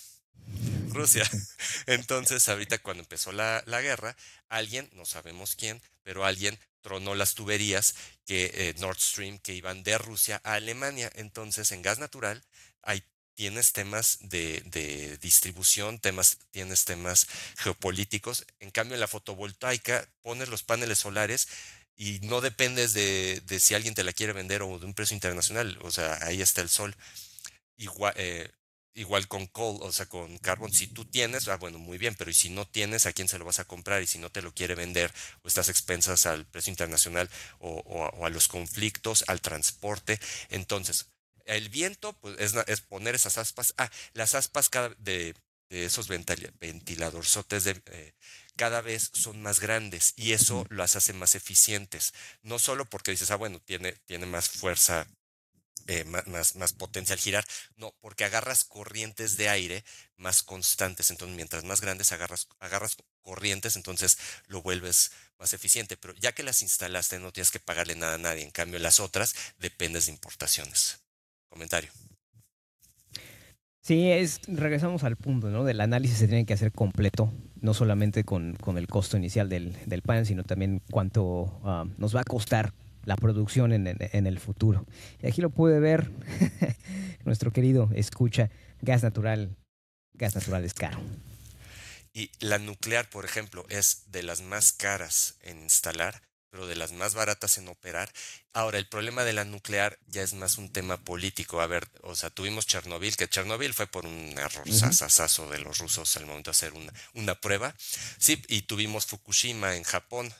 Rusia. 0.89 1.29
Entonces, 1.87 2.47
ahorita 2.47 2.77
cuando 2.79 3.01
empezó 3.01 3.31
la, 3.31 3.63
la, 3.65 3.81
guerra, 3.81 4.15
alguien, 4.49 4.89
no 4.93 5.05
sabemos 5.05 5.55
quién, 5.55 5.81
pero 6.03 6.25
alguien 6.25 6.59
tronó 6.81 7.15
las 7.15 7.35
tuberías 7.35 7.95
que 8.25 8.51
eh, 8.53 8.75
Nord 8.77 8.99
Stream 8.99 9.39
que 9.39 9.53
iban 9.53 9.83
de 9.83 9.97
Rusia 9.97 10.41
a 10.43 10.53
Alemania. 10.53 11.11
Entonces, 11.15 11.71
en 11.71 11.81
gas 11.81 11.99
natural 11.99 12.43
hay 12.81 13.03
tienes 13.39 13.71
temas 13.71 14.17
de, 14.19 14.61
de, 14.65 15.17
distribución, 15.19 15.97
temas, 15.97 16.39
tienes 16.51 16.83
temas 16.83 17.25
geopolíticos. 17.55 18.45
En 18.59 18.69
cambio, 18.69 18.95
en 18.95 18.99
la 18.99 19.07
fotovoltaica 19.07 20.05
pones 20.21 20.49
los 20.49 20.63
paneles 20.63 20.99
solares 20.99 21.47
y 21.95 22.19
no 22.23 22.41
dependes 22.41 22.91
de, 22.91 23.41
de, 23.45 23.61
si 23.61 23.75
alguien 23.75 23.95
te 23.95 24.03
la 24.03 24.11
quiere 24.11 24.33
vender 24.33 24.61
o 24.61 24.77
de 24.77 24.85
un 24.85 24.93
precio 24.93 25.15
internacional. 25.15 25.79
O 25.83 25.89
sea, 25.89 26.19
ahí 26.23 26.41
está 26.41 26.59
el 26.59 26.67
sol. 26.67 26.93
Igual, 27.77 28.13
eh, 28.17 28.51
igual 28.93 29.29
con 29.29 29.47
coal, 29.47 29.77
o 29.83 29.93
sea, 29.93 30.05
con 30.07 30.37
carbon. 30.39 30.73
Si 30.73 30.87
tú 30.87 31.05
tienes, 31.05 31.47
ah, 31.47 31.55
bueno, 31.55 31.79
muy 31.79 31.97
bien, 31.97 32.15
pero 32.15 32.29
y 32.29 32.33
si 32.33 32.49
no 32.49 32.67
tienes, 32.67 33.05
¿a 33.05 33.13
quién 33.13 33.29
se 33.29 33.39
lo 33.39 33.45
vas 33.45 33.59
a 33.59 33.65
comprar? 33.65 34.01
Y 34.03 34.07
si 34.07 34.19
no 34.19 34.29
te 34.29 34.41
lo 34.41 34.53
quiere 34.53 34.75
vender, 34.75 35.13
o 35.43 35.47
estás 35.47 35.69
expensas 35.69 36.25
al 36.25 36.45
precio 36.45 36.71
internacional 36.71 37.29
o 37.59 38.25
a 38.25 38.29
los 38.29 38.49
conflictos, 38.49 39.23
al 39.27 39.39
transporte. 39.39 40.19
Entonces, 40.49 41.07
el 41.49 41.69
viento 41.69 42.13
pues, 42.13 42.39
es, 42.39 42.53
es, 42.67 42.81
poner 42.81 43.15
esas 43.15 43.37
aspas. 43.37 43.73
Ah, 43.77 43.89
las 44.13 44.35
aspas 44.35 44.69
cada, 44.69 44.89
de, 44.99 45.35
de 45.69 45.85
esos 45.85 46.07
ventiladorzotes 46.07 47.63
de, 47.63 47.81
eh, 47.87 48.13
cada 48.55 48.81
vez 48.81 49.09
son 49.13 49.41
más 49.41 49.59
grandes 49.59 50.13
y 50.15 50.33
eso 50.33 50.65
las 50.69 50.95
hace 50.95 51.13
más 51.13 51.35
eficientes. 51.35 52.13
No 52.43 52.59
solo 52.59 52.85
porque 52.85 53.11
dices, 53.11 53.31
ah, 53.31 53.35
bueno, 53.35 53.59
tiene, 53.61 53.93
tiene 54.05 54.25
más 54.25 54.49
fuerza, 54.49 55.07
eh, 55.87 56.03
más, 56.03 56.55
más, 56.55 56.73
potencia 56.73 57.13
al 57.13 57.19
girar, 57.19 57.45
no, 57.77 57.95
porque 57.99 58.25
agarras 58.25 58.63
corrientes 58.63 59.37
de 59.37 59.49
aire 59.49 59.83
más 60.17 60.43
constantes. 60.43 61.09
Entonces, 61.09 61.35
mientras 61.35 61.63
más 61.63 61.81
grandes 61.81 62.11
agarras, 62.11 62.47
agarras 62.59 62.97
corrientes, 63.23 63.75
entonces 63.75 64.17
lo 64.47 64.61
vuelves 64.61 65.11
más 65.39 65.53
eficiente. 65.53 65.97
Pero 65.97 66.13
ya 66.15 66.33
que 66.33 66.43
las 66.43 66.61
instalaste, 66.61 67.19
no 67.19 67.31
tienes 67.31 67.51
que 67.51 67.59
pagarle 67.59 67.95
nada 67.95 68.15
a 68.15 68.17
nadie. 68.19 68.43
En 68.43 68.51
cambio, 68.51 68.79
las 68.79 68.99
otras 68.99 69.35
dependes 69.57 70.05
de 70.05 70.11
importaciones 70.11 70.99
comentario. 71.49 71.91
Sí, 73.81 74.11
es, 74.11 74.41
regresamos 74.47 75.03
al 75.03 75.15
punto, 75.15 75.49
¿no? 75.49 75.63
Del 75.63 75.81
análisis 75.81 76.19
se 76.19 76.27
tiene 76.27 76.45
que 76.45 76.53
hacer 76.53 76.71
completo, 76.71 77.33
no 77.59 77.73
solamente 77.73 78.23
con, 78.23 78.55
con 78.55 78.77
el 78.77 78.87
costo 78.87 79.17
inicial 79.17 79.49
del, 79.49 79.75
del, 79.87 80.03
pan, 80.03 80.25
sino 80.27 80.43
también 80.43 80.83
cuánto 80.91 81.59
ah, 81.63 81.85
nos 81.97 82.15
va 82.15 82.21
a 82.21 82.23
costar 82.23 82.73
la 83.05 83.15
producción 83.15 83.73
en, 83.73 83.87
en, 83.87 84.27
el 84.27 84.39
futuro. 84.39 84.85
Y 85.23 85.27
aquí 85.27 85.41
lo 85.41 85.49
puede 85.49 85.79
ver 85.79 86.11
nuestro 87.25 87.51
querido 87.51 87.89
escucha, 87.95 88.51
gas 88.81 89.01
natural, 89.01 89.55
gas 90.13 90.35
natural 90.35 90.63
es 90.65 90.75
caro. 90.75 90.99
Y 92.13 92.29
la 92.41 92.59
nuclear, 92.59 93.09
por 93.09 93.25
ejemplo, 93.25 93.65
es 93.69 94.03
de 94.11 94.21
las 94.21 94.41
más 94.41 94.71
caras 94.71 95.39
en 95.41 95.63
instalar, 95.63 96.21
pero 96.49 96.67
de 96.67 96.75
las 96.75 96.91
más 96.91 97.13
baratas 97.13 97.57
en 97.57 97.67
operar. 97.67 98.11
Ahora, 98.53 98.77
el 98.77 98.87
problema 98.87 99.23
de 99.23 99.33
la 99.33 99.45
nuclear 99.45 99.99
ya 100.07 100.23
es 100.23 100.33
más 100.33 100.57
un 100.57 100.71
tema 100.71 100.97
político. 100.97 101.61
A 101.61 101.67
ver, 101.67 101.87
o 102.01 102.15
sea, 102.15 102.29
tuvimos 102.29 102.65
Chernobyl, 102.65 103.15
que 103.15 103.27
Chernobyl 103.27 103.73
fue 103.73 103.87
por 103.87 104.05
un 104.05 104.37
error 104.37 104.65
de 104.65 105.59
los 105.59 105.77
rusos 105.77 106.17
al 106.17 106.25
momento 106.25 106.49
de 106.49 106.55
hacer 106.55 106.73
una, 106.73 106.93
una 107.13 107.39
prueba. 107.39 107.75
Sí, 108.17 108.41
y 108.47 108.63
tuvimos 108.63 109.05
Fukushima 109.05 109.75
en 109.75 109.83
Japón, 109.83 110.33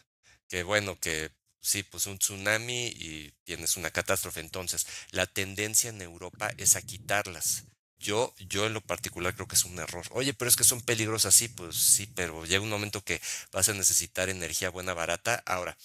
que 0.48 0.64
bueno, 0.64 1.00
que 1.00 1.32
sí, 1.62 1.84
pues 1.84 2.08
un 2.08 2.18
tsunami 2.18 2.88
y 2.88 3.32
tienes 3.44 3.78
una 3.78 3.92
catástrofe. 3.92 4.40
Entonces, 4.40 4.88
la 5.12 5.28
tendencia 5.28 5.90
en 5.90 6.02
Europa 6.02 6.52
es 6.58 6.76
a 6.76 6.82
quitarlas. 6.82 7.66
Yo, 8.00 8.34
yo 8.40 8.66
en 8.66 8.74
lo 8.74 8.82
particular 8.82 9.36
creo 9.36 9.48
que 9.48 9.56
es 9.56 9.66
un 9.66 9.78
error. 9.78 10.06
Oye, 10.12 10.34
pero 10.34 10.48
es 10.48 10.56
que 10.56 10.64
son 10.64 10.82
peligrosas, 10.82 11.36
sí, 11.36 11.50
pues 11.50 11.76
sí, 11.76 12.08
pero 12.16 12.46
llega 12.46 12.64
un 12.64 12.70
momento 12.70 13.04
que 13.04 13.22
vas 13.52 13.68
a 13.68 13.74
necesitar 13.74 14.30
energía 14.30 14.70
buena, 14.70 14.94
barata. 14.94 15.44
Ahora, 15.46 15.78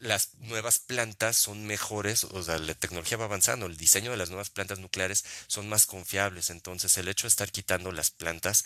las 0.00 0.34
nuevas 0.38 0.80
plantas 0.80 1.36
son 1.36 1.64
mejores, 1.64 2.24
o 2.24 2.42
sea, 2.42 2.58
la 2.58 2.74
tecnología 2.74 3.16
va 3.16 3.26
avanzando, 3.26 3.66
el 3.66 3.76
diseño 3.76 4.10
de 4.10 4.16
las 4.16 4.30
nuevas 4.30 4.50
plantas 4.50 4.80
nucleares 4.80 5.24
son 5.46 5.68
más 5.68 5.86
confiables. 5.86 6.50
Entonces, 6.50 6.98
el 6.98 7.06
hecho 7.06 7.26
de 7.26 7.28
estar 7.28 7.52
quitando 7.52 7.92
las 7.92 8.10
plantas, 8.10 8.64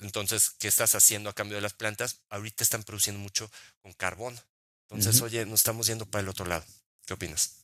entonces, 0.00 0.50
¿qué 0.58 0.68
estás 0.68 0.94
haciendo 0.94 1.30
a 1.30 1.34
cambio 1.34 1.56
de 1.56 1.62
las 1.62 1.74
plantas? 1.74 2.20
Ahorita 2.28 2.62
están 2.62 2.84
produciendo 2.84 3.20
mucho 3.20 3.50
con 3.82 3.92
carbón. 3.92 4.40
Entonces, 4.88 5.20
oye, 5.22 5.44
nos 5.46 5.60
estamos 5.60 5.88
yendo 5.88 6.06
para 6.06 6.22
el 6.22 6.28
otro 6.28 6.44
lado. 6.46 6.64
¿Qué 7.06 7.14
opinas? 7.14 7.59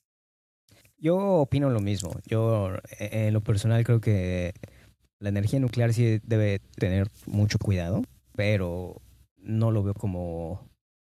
Yo 0.99 1.17
opino 1.17 1.71
lo 1.71 1.81
mismo. 1.81 2.19
Yo, 2.27 2.75
eh, 2.99 3.27
en 3.29 3.35
lo 3.35 3.41
personal, 3.43 3.85
creo 3.85 4.01
que 4.01 4.55
la 5.19 5.29
energía 5.29 5.61
nuclear 5.61 5.93
sí 5.93 6.21
debe 6.23 6.61
tener 6.77 7.09
mucho 7.27 7.59
cuidado, 7.59 8.03
pero 8.35 9.01
no 9.39 9.71
lo 9.71 9.83
veo 9.83 9.95
como 9.95 10.69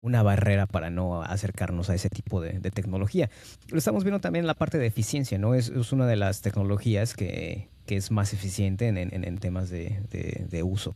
una 0.02 0.22
barrera 0.22 0.66
para 0.66 0.90
no 0.90 1.22
acercarnos 1.22 1.90
a 1.90 1.94
ese 1.94 2.08
tipo 2.08 2.40
de, 2.40 2.58
tecnología. 2.70 3.30
Lo 3.68 3.78
estamos 3.78 4.04
viendo 4.04 4.20
también 4.20 4.44
en 4.44 4.46
la 4.46 4.54
parte 4.54 4.78
de 4.78 4.86
eficiencia, 4.86 5.38
¿no? 5.38 5.54
Es, 5.54 5.68
una 5.92 6.06
de 6.06 6.16
las 6.16 6.40
tecnologías 6.40 7.14
que, 7.14 7.68
es 7.86 8.10
más 8.10 8.32
eficiente 8.32 8.88
en, 8.88 9.38
temas 9.38 9.68
de, 9.68 10.62
uso. 10.64 10.94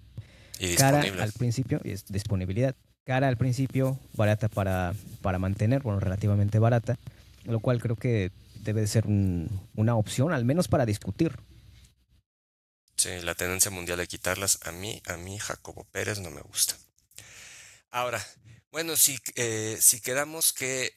Y 0.60 0.76
Cara 0.76 1.04
al 1.20 1.32
principio, 1.32 1.80
es 1.84 2.06
disponibilidad. 2.06 2.74
Cara 3.04 3.28
al 3.28 3.36
principio, 3.36 3.98
barata 4.14 4.48
para, 4.48 4.94
para 5.20 5.38
mantener, 5.38 5.82
bueno, 5.82 6.00
relativamente 6.00 6.58
barata, 6.58 6.96
lo 7.44 7.60
cual 7.60 7.82
creo 7.82 7.96
que 7.96 8.30
debe 8.64 8.86
ser 8.86 9.06
una 9.06 9.96
opción, 9.96 10.32
al 10.32 10.44
menos 10.44 10.68
para 10.68 10.86
discutir. 10.86 11.38
Sí, 12.96 13.20
la 13.20 13.34
tendencia 13.34 13.70
mundial 13.70 13.98
de 13.98 14.06
quitarlas, 14.06 14.58
a 14.62 14.72
mí, 14.72 15.02
a 15.06 15.16
mí, 15.16 15.38
Jacobo 15.38 15.84
Pérez, 15.90 16.20
no 16.20 16.30
me 16.30 16.40
gusta. 16.40 16.76
Ahora, 17.90 18.24
bueno, 18.70 18.96
si, 18.96 19.18
eh, 19.36 19.78
si 19.80 20.00
quedamos 20.00 20.52
que 20.52 20.94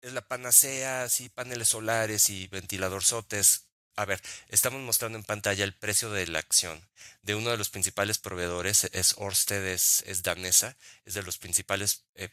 es 0.00 0.12
la 0.12 0.26
panacea, 0.26 1.08
sí, 1.08 1.28
paneles 1.28 1.68
solares 1.68 2.30
y 2.30 2.46
ventiladorzotes, 2.48 3.68
a 3.96 4.04
ver, 4.04 4.22
estamos 4.48 4.80
mostrando 4.80 5.18
en 5.18 5.24
pantalla 5.24 5.64
el 5.64 5.74
precio 5.74 6.10
de 6.10 6.28
la 6.28 6.38
acción 6.38 6.80
de 7.22 7.34
uno 7.34 7.50
de 7.50 7.56
los 7.56 7.68
principales 7.68 8.18
proveedores, 8.18 8.84
es 8.92 9.14
Orsted, 9.18 9.66
es, 9.66 10.22
danesa, 10.22 10.76
es 11.04 11.14
de 11.14 11.22
los 11.24 11.38
principales 11.38 12.04
eh, 12.14 12.28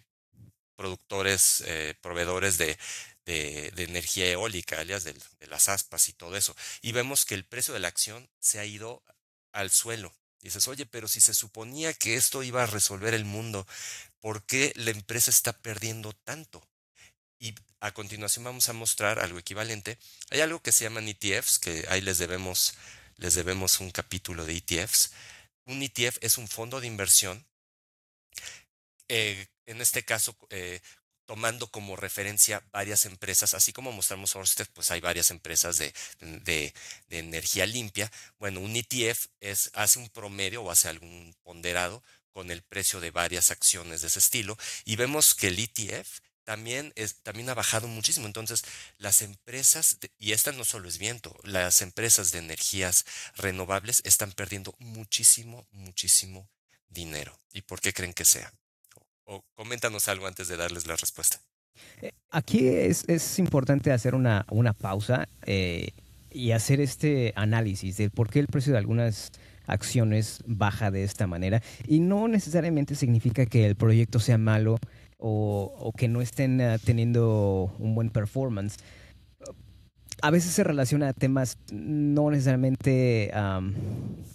productores, 0.76 1.64
eh, 1.66 1.96
proveedores 2.02 2.58
de, 2.58 2.78
de, 3.26 3.84
energía 3.84 4.30
eólica, 4.32 4.80
alias 4.80 5.04
de, 5.04 5.16
las 5.48 5.70
aspas 5.70 6.10
y 6.10 6.14
todo 6.14 6.36
eso. 6.36 6.56
Y 6.82 6.92
vemos 6.92 7.26
que 7.26 7.36
el 7.36 7.46
precio 7.46 7.74
de 7.74 7.80
la 7.80 7.88
acción 7.88 8.30
se 8.40 8.60
ha 8.60 8.66
ido 8.66 9.04
al 9.52 9.72
suelo. 9.72 10.14
dices, 10.42 10.68
oye, 10.68 10.86
pero 10.86 11.08
si 11.08 11.22
se 11.22 11.34
suponía 11.34 11.94
que 11.94 12.16
esto 12.16 12.44
iba 12.44 12.64
a 12.64 12.68
resolver 12.68 13.14
el 13.14 13.26
mundo, 13.26 13.68
¿por 14.20 14.44
qué 14.44 14.74
la 14.76 14.92
empresa 14.92 15.32
está 15.32 15.54
perdiendo 15.54 16.14
tanto? 16.14 16.68
Y 17.40 17.56
a 17.80 17.94
continuación 17.94 18.46
vamos 18.46 18.70
a 18.70 18.74
mostrar 18.74 19.20
algo 19.20 19.40
equivalente. 19.40 19.98
Hay 20.30 20.42
algo 20.42 20.62
que 20.62 20.72
se 20.72 20.84
llaman 20.84 21.08
ETFs, 21.08 21.60
que 21.60 21.86
ahí 21.90 22.02
les 22.02 22.18
debemos, 22.18 22.76
les 23.18 23.34
debemos 23.36 23.80
un 23.80 23.92
capítulo 23.92 24.46
de 24.46 24.58
ETFs. 24.58 25.12
Un 25.66 25.82
ETF 25.82 26.18
es 26.22 26.38
un 26.38 26.48
fondo 26.48 26.80
de 26.80 26.88
inversión 26.88 27.46
eh, 29.08 29.48
en 29.66 29.82
este 29.82 30.04
caso 30.04 30.36
eh, 30.50 30.82
tomando 31.26 31.68
como 31.68 31.96
referencia 31.96 32.64
varias 32.72 33.06
empresas, 33.06 33.54
así 33.54 33.74
como 33.74 33.92
mostramos 33.92 34.36
Orsted, 34.36 34.68
pues 34.74 34.92
hay 34.92 35.02
varias 35.02 35.32
empresas 35.32 35.78
de, 35.78 35.94
de, 36.20 36.74
energía 37.10 37.66
limpia. 37.66 38.12
Bueno, 38.40 38.60
un 38.60 38.76
ETF 38.76 39.28
hace 39.74 40.00
un 40.00 40.10
promedio 40.10 40.64
o 40.64 40.72
hace 40.72 40.88
algún 40.88 41.36
ponderado 41.44 42.04
con 42.32 42.52
el 42.52 42.62
precio 42.62 43.00
de 43.00 43.12
varias 43.12 43.50
acciones 43.50 44.02
de 44.02 44.08
ese 44.08 44.20
estilo 44.20 44.58
y 44.84 44.98
vemos 44.98 45.34
que 45.36 45.48
el 45.48 45.60
ETF 45.60 46.20
también, 46.44 46.94
también 47.24 47.50
ha 47.50 47.56
bajado 47.56 47.88
muchísimo. 47.88 48.28
Entonces, 48.28 48.64
las 49.00 49.22
empresas, 49.22 49.98
y 50.20 50.34
esta 50.34 50.52
no 50.52 50.64
solo 50.64 50.88
es 50.88 51.00
viento, 51.00 51.36
las 51.44 51.82
empresas 51.82 52.32
de 52.32 52.40
energías 52.40 53.06
renovables 53.36 54.02
están 54.06 54.32
perdiendo 54.32 54.76
muchísimo, 54.78 55.68
muchísimo 55.72 56.48
dinero. 56.88 57.38
¿Y 57.52 57.64
por 57.64 57.82
qué 57.82 57.94
creen 57.94 58.14
que 58.14 58.26
sea? 58.26 58.54
O 59.26 59.44
coméntanos 59.56 60.08
algo 60.08 60.28
antes 60.28 60.48
de 60.48 60.58
darles 60.58 60.88
la 60.88 60.96
respuesta. 60.96 61.40
Eh, 62.02 62.12
aquí 62.30 62.68
es, 62.68 63.40
importante 63.40 63.92
hacer 63.92 64.16
una, 64.16 64.46
una 64.50 64.74
pausa 64.74 65.28
eh, 65.46 65.90
y 66.32 66.52
hacer 66.52 66.80
este 66.80 67.34
análisis 67.36 67.98
de 67.98 68.10
por 68.10 68.30
qué 68.30 68.40
el 68.40 68.48
precio 68.48 68.74
de 68.74 68.80
algunas 68.80 69.32
acciones 69.68 70.44
baja 70.46 70.92
de 70.92 71.04
esta 71.04 71.28
manera. 71.28 71.62
Y 71.88 72.00
no 72.00 72.28
necesariamente 72.28 72.96
significa 72.96 73.46
que 73.46 73.66
el 73.66 73.76
proyecto 73.76 74.20
sea 74.20 74.38
malo 74.38 74.78
o, 75.18 75.94
que 75.98 76.08
no 76.08 76.22
estén 76.22 76.62
eh, 76.62 76.78
teniendo 76.84 77.74
un 77.80 77.96
buen 77.96 78.10
performance 78.10 78.78
a 80.22 80.32
veces 80.32 80.52
se 80.52 80.64
relaciona 80.64 81.10
a 81.10 81.14
temas 81.14 81.58
no 81.72 82.30
necesariamente 82.32 83.32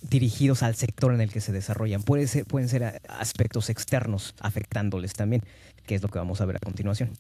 dirigidos 0.03 0.63
al 0.63 0.75
sector 0.77 1.15
en 1.15 1.21
el 1.21 1.33
que 1.33 1.41
se 1.41 1.53
desarrollan. 1.53 2.03
Puede 2.03 2.27
ser, 2.27 2.45
pueden 2.45 2.69
ser 2.69 3.01
aspectos 3.09 3.71
externos 3.71 4.35
afectándoles 4.41 5.13
también, 5.13 5.43
que 5.87 5.95
es 5.95 6.03
lo 6.03 6.09
que 6.09 6.19
vamos 6.19 6.41
a 6.41 6.45
ver 6.47 6.57
a 6.57 6.61
continuación. 6.61 7.17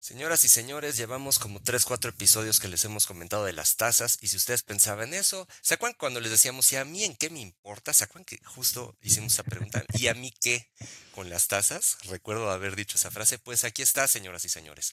Señoras 0.00 0.44
y 0.44 0.48
señores, 0.48 0.98
llevamos 0.98 1.38
como 1.38 1.62
3, 1.62 1.82
4 1.82 2.10
episodios 2.10 2.60
que 2.60 2.68
les 2.68 2.84
hemos 2.84 3.06
comentado 3.06 3.46
de 3.46 3.54
las 3.54 3.76
tasas 3.76 4.18
y 4.20 4.28
si 4.28 4.36
ustedes 4.36 4.62
pensaban 4.62 5.14
eso, 5.14 5.48
¿se 5.62 5.72
acuerdan 5.72 5.96
cuando 5.98 6.20
les 6.20 6.30
decíamos, 6.30 6.70
¿y 6.72 6.76
a 6.76 6.84
mí 6.84 7.04
en 7.04 7.16
qué 7.16 7.30
me 7.30 7.40
importa? 7.40 7.94
¿Se 7.94 8.06
que 8.26 8.38
justo 8.44 8.98
hicimos 9.00 9.32
esa 9.32 9.44
pregunta? 9.44 9.82
¿Y 9.94 10.08
a 10.08 10.14
mí 10.14 10.30
qué 10.42 10.68
con 11.12 11.30
las 11.30 11.48
tasas? 11.48 11.96
Recuerdo 12.10 12.50
haber 12.50 12.76
dicho 12.76 12.98
esa 12.98 13.10
frase, 13.10 13.38
pues 13.38 13.64
aquí 13.64 13.80
está, 13.80 14.06
señoras 14.06 14.44
y 14.44 14.50
señores 14.50 14.92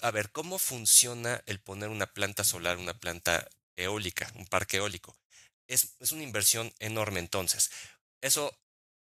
a 0.00 0.10
ver, 0.10 0.30
¿cómo 0.30 0.58
funciona 0.58 1.42
el 1.46 1.60
poner 1.60 1.88
una 1.88 2.06
planta 2.06 2.44
solar, 2.44 2.78
una 2.78 2.98
planta 2.98 3.48
eólica, 3.76 4.30
un 4.36 4.46
parque 4.46 4.78
eólico? 4.78 5.16
Es, 5.66 5.96
una 6.12 6.22
inversión 6.22 6.72
enorme 6.78 7.20
entonces. 7.20 7.70
Eso, 8.20 8.56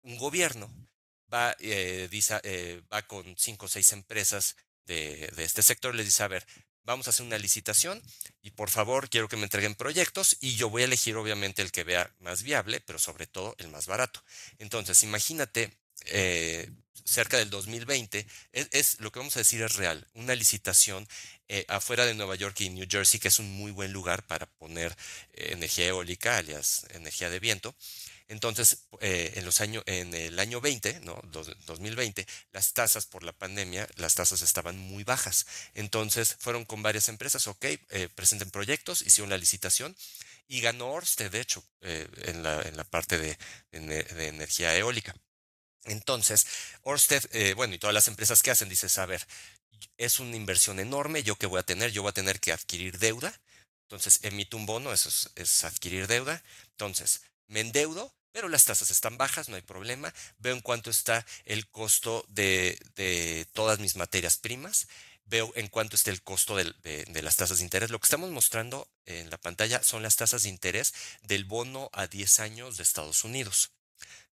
un 0.02 0.18
gobierno 0.18 0.72
va, 1.32 1.56
eh, 1.60 2.10
eh, 2.44 2.82
va 2.92 3.02
con 3.04 3.36
cinco 3.38 3.66
o 3.66 3.70
seis 3.70 3.92
empresas 3.92 4.56
de, 4.86 5.32
de 5.36 5.44
este 5.44 5.62
sector, 5.62 5.94
les 5.94 6.06
dice, 6.06 6.24
a 6.24 6.28
ver, 6.28 6.46
vamos 6.88 7.06
a 7.06 7.10
hacer 7.10 7.26
una 7.26 7.38
licitación 7.38 8.02
y 8.42 8.52
por 8.52 8.70
favor 8.70 9.10
quiero 9.10 9.28
que 9.28 9.36
me 9.36 9.44
entreguen 9.44 9.76
proyectos 9.76 10.38
y 10.40 10.56
yo 10.56 10.70
voy 10.70 10.84
a 10.84 10.86
elegir 10.86 11.18
obviamente 11.18 11.62
el 11.62 11.72
que 11.72 11.84
vea 11.84 12.16
más 12.20 12.44
viable, 12.44 12.80
pero 12.80 12.98
sobre 12.98 13.28
todo 13.28 13.56
el 13.60 13.68
más 13.68 13.88
barato. 13.88 14.24
Entonces, 14.58 15.04
imagínate 15.04 15.78
eh, 16.06 16.70
cerca 17.04 17.38
del 17.38 17.50
2020, 17.50 18.28
es, 18.52 19.00
lo 19.00 19.12
que 19.12 19.20
vamos 19.20 19.36
a 19.38 19.40
decir 19.40 19.62
es 19.62 19.76
real. 19.76 20.06
Una 20.14 20.36
licitación 20.36 21.08
eh, 21.48 21.66
afuera 21.70 22.06
de 22.06 22.14
Nueva 22.14 22.36
York 22.36 22.60
y 22.62 22.70
New 22.70 22.86
Jersey, 22.90 23.20
que 23.20 23.30
es 23.30 23.40
un 23.40 23.50
muy 23.50 23.72
buen 23.72 23.94
lugar 23.94 24.28
para 24.28 24.46
poner 24.46 24.96
eh, 25.34 25.50
energía 25.54 25.88
eólica, 25.88 26.38
alias 26.38 26.86
energía 26.90 27.30
de 27.30 27.40
viento. 27.40 27.76
Entonces, 28.30 28.80
en, 29.00 29.46
los 29.46 29.62
años, 29.62 29.84
en 29.86 30.14
el 30.14 30.38
año 30.38 30.60
20, 30.60 31.00
¿no? 31.00 31.18
2020, 31.32 32.28
las 32.52 32.74
tasas 32.74 33.06
por 33.06 33.24
la 33.24 33.32
pandemia, 33.32 33.88
las 33.96 34.16
tasas 34.16 34.42
estaban 34.42 34.78
muy 34.78 35.06
bajas. 35.06 35.46
Entonces, 35.76 36.36
fueron 36.38 36.66
con 36.66 36.84
varias 36.84 37.08
empresas, 37.08 37.48
ok, 37.48 37.66
presenten 38.16 38.52
proyectos, 38.52 39.02
hicieron 39.02 39.30
la 39.30 39.38
licitación 39.38 39.96
y 40.50 40.60
ganó 40.60 40.92
Orsted, 40.92 41.32
de 41.32 41.40
hecho, 41.40 41.64
en, 41.80 42.44
la, 42.44 42.62
en, 42.64 42.76
la, 42.76 42.84
parte 42.84 43.18
de 43.18 43.38
energía 43.72 44.76
eólica. 44.76 45.16
Entonces, 45.88 46.46
Orsted, 46.84 47.24
eh, 47.32 47.54
bueno, 47.54 47.74
y 47.76 47.80
todas 47.80 47.94
las 47.94 48.08
empresas 48.08 48.44
que 48.44 48.52
hacen, 48.52 48.70
dices, 48.70 48.98
a 48.98 49.06
ver, 49.06 49.26
es 49.98 50.20
una 50.20 50.36
inversión 50.36 50.80
enorme, 50.80 51.24
¿yo 51.24 51.38
qué 51.38 51.48
voy 51.48 51.60
a 51.60 51.64
tener? 51.64 51.92
Yo 51.92 52.02
voy 52.02 52.10
a 52.10 52.14
tener 52.14 52.40
que 52.40 52.52
adquirir 52.52 52.98
deuda. 53.00 53.34
Entonces, 53.84 54.20
emito 54.24 54.58
un 54.58 54.66
bono, 54.66 54.92
eso 54.92 55.10
es, 55.36 55.64
adquirir 55.64 56.08
deuda. 56.08 56.44
Entonces, 56.72 57.22
me 57.48 57.62
endeudo, 57.62 58.14
pero 58.32 58.50
las 58.50 58.66
tasas 58.66 58.92
están 58.92 59.18
bajas, 59.18 59.50
no 59.50 59.56
hay 59.56 59.62
problema. 59.62 60.14
Veo 60.40 60.54
en 60.54 60.62
cuánto 60.62 60.90
está 60.90 61.26
el 61.46 61.68
costo 61.68 62.26
de, 62.28 63.48
todas 63.54 63.80
mis 63.80 63.96
materias 63.96 64.38
primas. 64.38 64.88
Veo 65.26 65.52
en 65.56 65.68
cuánto 65.68 65.96
está 65.96 66.12
el 66.12 66.22
costo 66.22 66.56
de, 66.56 66.74
de, 66.84 67.22
las 67.22 67.38
tasas 67.38 67.58
de 67.60 67.64
interés. 67.64 67.90
Lo 67.90 68.00
que 68.00 68.06
estamos 68.06 68.30
mostrando 68.32 68.90
en 69.06 69.30
la 69.30 69.38
pantalla 69.38 69.82
son 69.84 70.04
las 70.04 70.16
tasas 70.16 70.44
de 70.44 70.50
interés 70.50 70.94
del 71.22 71.46
bono 71.46 71.90
a 71.94 72.08
10 72.08 72.40
años 72.42 72.78
de 72.78 72.84
Estados 72.84 73.24
Unidos. 73.24 73.72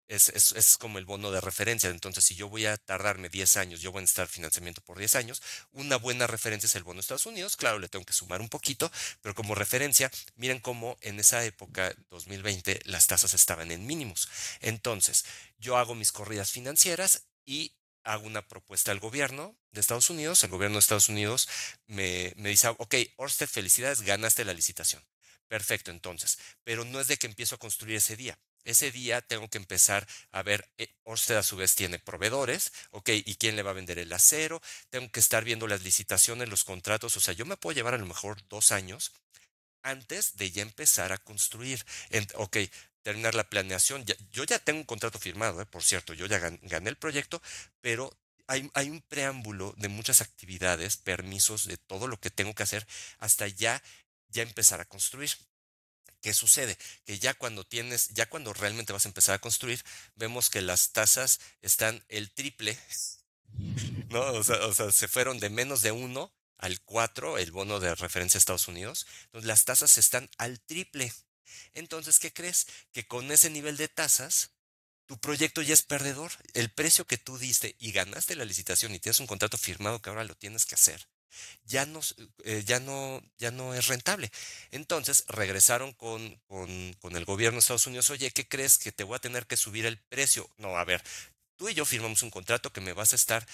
Es, 0.08 0.30
es, 0.30 0.52
es, 0.52 0.78
como 0.78 1.00
el 1.00 1.06
bono 1.06 1.32
de 1.32 1.42
referencia. 1.42 1.90
Entonces, 1.90 2.24
si 2.24 2.36
yo 2.36 2.50
voy 2.50 2.66
a 2.66 2.78
tardarme 2.78 3.30
10 3.30 3.58
años, 3.58 3.82
yo 3.82 3.92
voy 3.92 4.00
a 4.00 4.02
necesitar 4.02 4.28
financiamiento 4.28 4.82
por 4.82 4.98
10 4.98 5.16
años, 5.16 5.42
una 5.72 5.98
buena 5.98 6.28
referencia 6.28 6.68
es 6.68 6.76
el 6.76 6.84
bono 6.84 6.98
de 6.98 7.02
Estados 7.02 7.26
Unidos. 7.26 7.58
Claro, 7.58 7.80
le 7.80 7.90
tengo 7.90 8.06
que 8.06 8.14
sumar 8.14 8.42
un 8.42 8.50
poquito, 8.50 8.92
pero 9.22 9.36
como 9.36 9.56
referencia, 9.56 10.12
miren 10.36 10.60
cómo 10.60 10.98
en 11.02 11.20
esa 11.20 11.44
época, 11.44 11.94
2020, 12.10 12.82
las 12.86 13.08
tasas 13.08 13.34
estaban 13.34 13.72
en 13.72 13.86
mínimos. 13.86 14.30
Entonces, 14.62 15.26
yo 15.58 15.78
hago 15.78 15.96
mis 15.96 16.12
corridas 16.12 16.52
financieras 16.52 17.24
y 17.46 17.76
hago 18.04 18.28
una 18.28 18.48
propuesta 18.48 18.92
al 18.92 19.00
gobierno 19.00 19.56
de 19.72 19.82
Estados 19.82 20.10
Unidos. 20.10 20.44
El 20.44 20.52
gobierno 20.52 20.76
de 20.76 20.82
Estados 20.82 21.10
Unidos 21.10 21.50
me, 21.88 22.34
me 22.38 22.50
dice, 22.50 22.68
ok, 22.68 22.96
Orsted, 23.18 23.48
felicidades, 23.48 24.02
ganaste 24.02 24.46
la 24.46 24.54
licitación. 24.54 25.04
Perfecto, 25.48 25.92
entonces, 25.92 26.40
pero 26.64 26.86
no 26.86 27.00
es 27.00 27.08
de 27.08 27.18
que 27.18 27.28
empiezo 27.28 27.56
a 27.56 27.60
construir 27.60 27.98
ese 27.98 28.16
día 28.16 28.38
ese 28.66 28.92
día 28.92 29.22
tengo 29.22 29.48
que 29.50 29.58
empezar 29.58 30.08
a 30.32 30.44
ver, 30.44 30.70
eh, 30.78 30.94
usted 31.06 31.36
a 31.36 31.44
su 31.44 31.56
vez 31.56 31.76
tiene 31.76 32.00
proveedores, 32.00 32.74
ok, 32.92 33.10
y 33.10 33.36
quién 33.36 33.56
le 33.56 33.64
va 33.64 33.72
a 33.72 33.76
vender 33.76 34.00
el 34.00 34.12
acero, 34.12 34.62
tengo 34.90 35.10
que 35.12 35.20
estar 35.20 35.44
viendo 35.44 35.68
las 35.68 35.84
licitaciones, 35.84 36.50
los 36.50 36.64
contratos, 36.64 37.16
o 37.16 37.20
sea, 37.22 37.34
yo 37.34 37.46
me 37.46 37.58
puedo 37.58 37.76
llevar 37.76 37.94
a 37.94 37.98
lo 37.98 38.06
mejor 38.06 38.46
dos 38.50 38.72
años 38.72 39.14
antes 39.84 40.36
de 40.38 40.52
ya 40.52 40.64
empezar 40.64 41.14
a 41.14 41.18
construir. 41.18 41.86
ok, 42.36 42.58
terminar 43.04 43.36
la 43.36 43.50
planeación. 43.50 44.04
yo 44.32 44.44
ya 44.46 44.58
tengo 44.60 44.80
un 44.80 44.86
contrato 44.86 45.20
firmado, 45.20 45.62
eh, 45.62 45.66
por 45.68 45.84
cierto, 45.84 46.14
yo 46.14 46.26
ya 46.26 46.40
gané 46.40 46.90
el 46.90 46.98
proyecto, 46.98 47.42
pero 47.82 48.12
hay, 48.48 48.70
hay, 48.74 48.90
un 48.90 49.02
preámbulo 49.02 49.74
de 49.78 49.90
muchas 49.90 50.22
actividades, 50.22 50.98
permisos, 50.98 51.68
de 51.68 51.78
todo 51.78 52.08
lo 52.08 52.20
que 52.20 52.32
tengo 52.32 52.54
que 52.56 52.64
hacer 52.64 52.88
hasta 53.20 53.48
ya, 53.48 53.82
ya 54.30 54.42
empezar 54.42 54.82
a 54.82 54.86
construir. 54.86 55.30
¿Qué 56.26 56.34
sucede? 56.34 56.76
Que 57.06 57.20
ya 57.20 57.36
cuando 57.36 57.68
tienes, 57.68 58.08
ya 58.16 58.28
cuando 58.28 58.52
realmente 58.52 58.92
vas 58.92 59.06
a 59.06 59.10
empezar 59.10 59.36
a 59.36 59.40
construir, 59.40 59.84
vemos 60.16 60.50
que 60.50 60.64
las 60.64 60.92
tasas 60.92 61.40
están 61.62 62.04
el 62.10 62.32
triple, 62.32 62.80
¿no? 64.10 64.22
O 64.22 64.44
sea, 64.44 64.92
se 64.92 65.08
fueron 65.08 65.40
de 65.40 65.52
menos 65.52 65.84
de 65.84 65.92
uno 65.92 66.34
al 66.58 66.82
4, 66.82 67.38
el 67.38 67.52
bono 67.52 67.80
de 67.80 67.94
referencia 67.94 68.40
a 68.40 68.40
Estados 68.40 68.68
Unidos. 68.68 69.06
Entonces 69.26 69.48
las 69.48 69.66
tasas 69.66 70.00
están 70.00 70.28
al 70.40 70.60
triple. 70.62 71.14
Entonces, 71.76 72.18
¿qué 72.18 72.34
crees? 72.34 72.66
Que 72.92 73.06
con 73.06 73.32
ese 73.32 73.52
nivel 73.52 73.78
de 73.78 73.88
tasas, 73.88 74.50
tu 75.06 75.20
proyecto 75.20 75.62
ya 75.62 75.76
es 75.76 75.84
perdedor. 75.84 76.32
El 76.56 76.72
precio 76.72 77.06
que 77.06 77.20
tú 77.20 77.38
diste 77.38 77.76
y 77.78 77.92
ganaste 77.92 78.36
la 78.36 78.46
licitación 78.46 78.96
y 78.96 79.00
tienes 79.00 79.20
un 79.20 79.28
contrato 79.28 79.60
firmado 79.60 80.02
que 80.02 80.10
ahora 80.10 80.24
lo 80.24 80.34
tienes 80.34 80.66
que 80.66 80.74
hacer, 80.74 81.08
ya 81.66 81.86
no, 81.86 82.02
eh, 82.44 82.64
ya 82.66 82.80
no, 82.80 83.22
ya 83.38 83.52
no 83.52 83.74
es 83.74 83.88
rentable. 83.88 84.32
Entonces 84.72 85.26
regresaron 85.28 85.94
con, 85.94 86.36
con, 86.48 87.16
el 87.16 87.26
gobierno 87.26 87.58
de 87.58 87.60
Estados 87.60 87.88
Unidos, 87.88 88.10
oye, 88.10 88.32
¿qué 88.32 88.48
crees 88.48 88.78
que 88.78 88.92
te 88.92 89.04
voy 89.04 89.16
a 89.16 89.20
tener 89.20 89.46
que 89.48 89.58
subir 89.58 89.86
el 89.86 89.98
precio? 89.98 90.50
No, 90.58 90.78
a 90.78 90.84
ver, 90.84 91.04
tú 91.56 91.70
y 91.70 91.74
yo 91.74 91.86
firmamos 91.86 92.24
un 92.24 92.32
contrato 92.32 92.72
que 92.72 92.82
me 92.82 92.94
vas 92.94 93.14
a 93.14 93.16
estar 93.16 93.46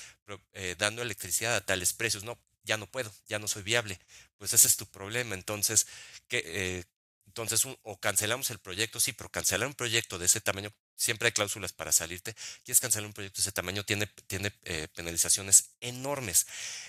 eh, 0.53 0.75
dando 0.77 1.01
electricidad 1.01 1.55
a 1.55 1.61
tales 1.61 1.93
precios. 1.93 2.23
No, 2.23 2.37
ya 2.63 2.77
no 2.77 2.87
puedo, 2.87 3.11
ya 3.27 3.39
no 3.39 3.47
soy 3.47 3.63
viable. 3.63 3.99
Pues 4.37 4.53
ese 4.53 4.67
es 4.67 4.77
tu 4.77 4.85
problema. 4.87 5.35
Entonces, 5.35 5.87
¿qué, 6.27 6.43
eh, 6.45 6.83
entonces, 7.31 7.65
o 7.83 7.97
cancelamos 7.97 8.49
el 8.49 8.59
proyecto, 8.59 8.99
sí, 8.99 9.13
pero 9.13 9.29
cancelar 9.29 9.65
un 9.65 9.73
proyecto 9.73 10.19
de 10.19 10.25
ese 10.25 10.41
tamaño, 10.41 10.69
siempre 10.97 11.27
hay 11.27 11.31
cláusulas 11.31 11.71
para 11.71 11.93
salirte. 11.93 12.35
Quieres 12.65 12.81
cancelar 12.81 13.07
un 13.07 13.13
proyecto 13.13 13.37
de 13.37 13.43
ese 13.43 13.53
tamaño, 13.53 13.85
tiene, 13.85 14.07
tiene 14.27 14.51
eh, 14.63 14.89
penalizaciones 14.93 15.69
enormes. 15.79 16.45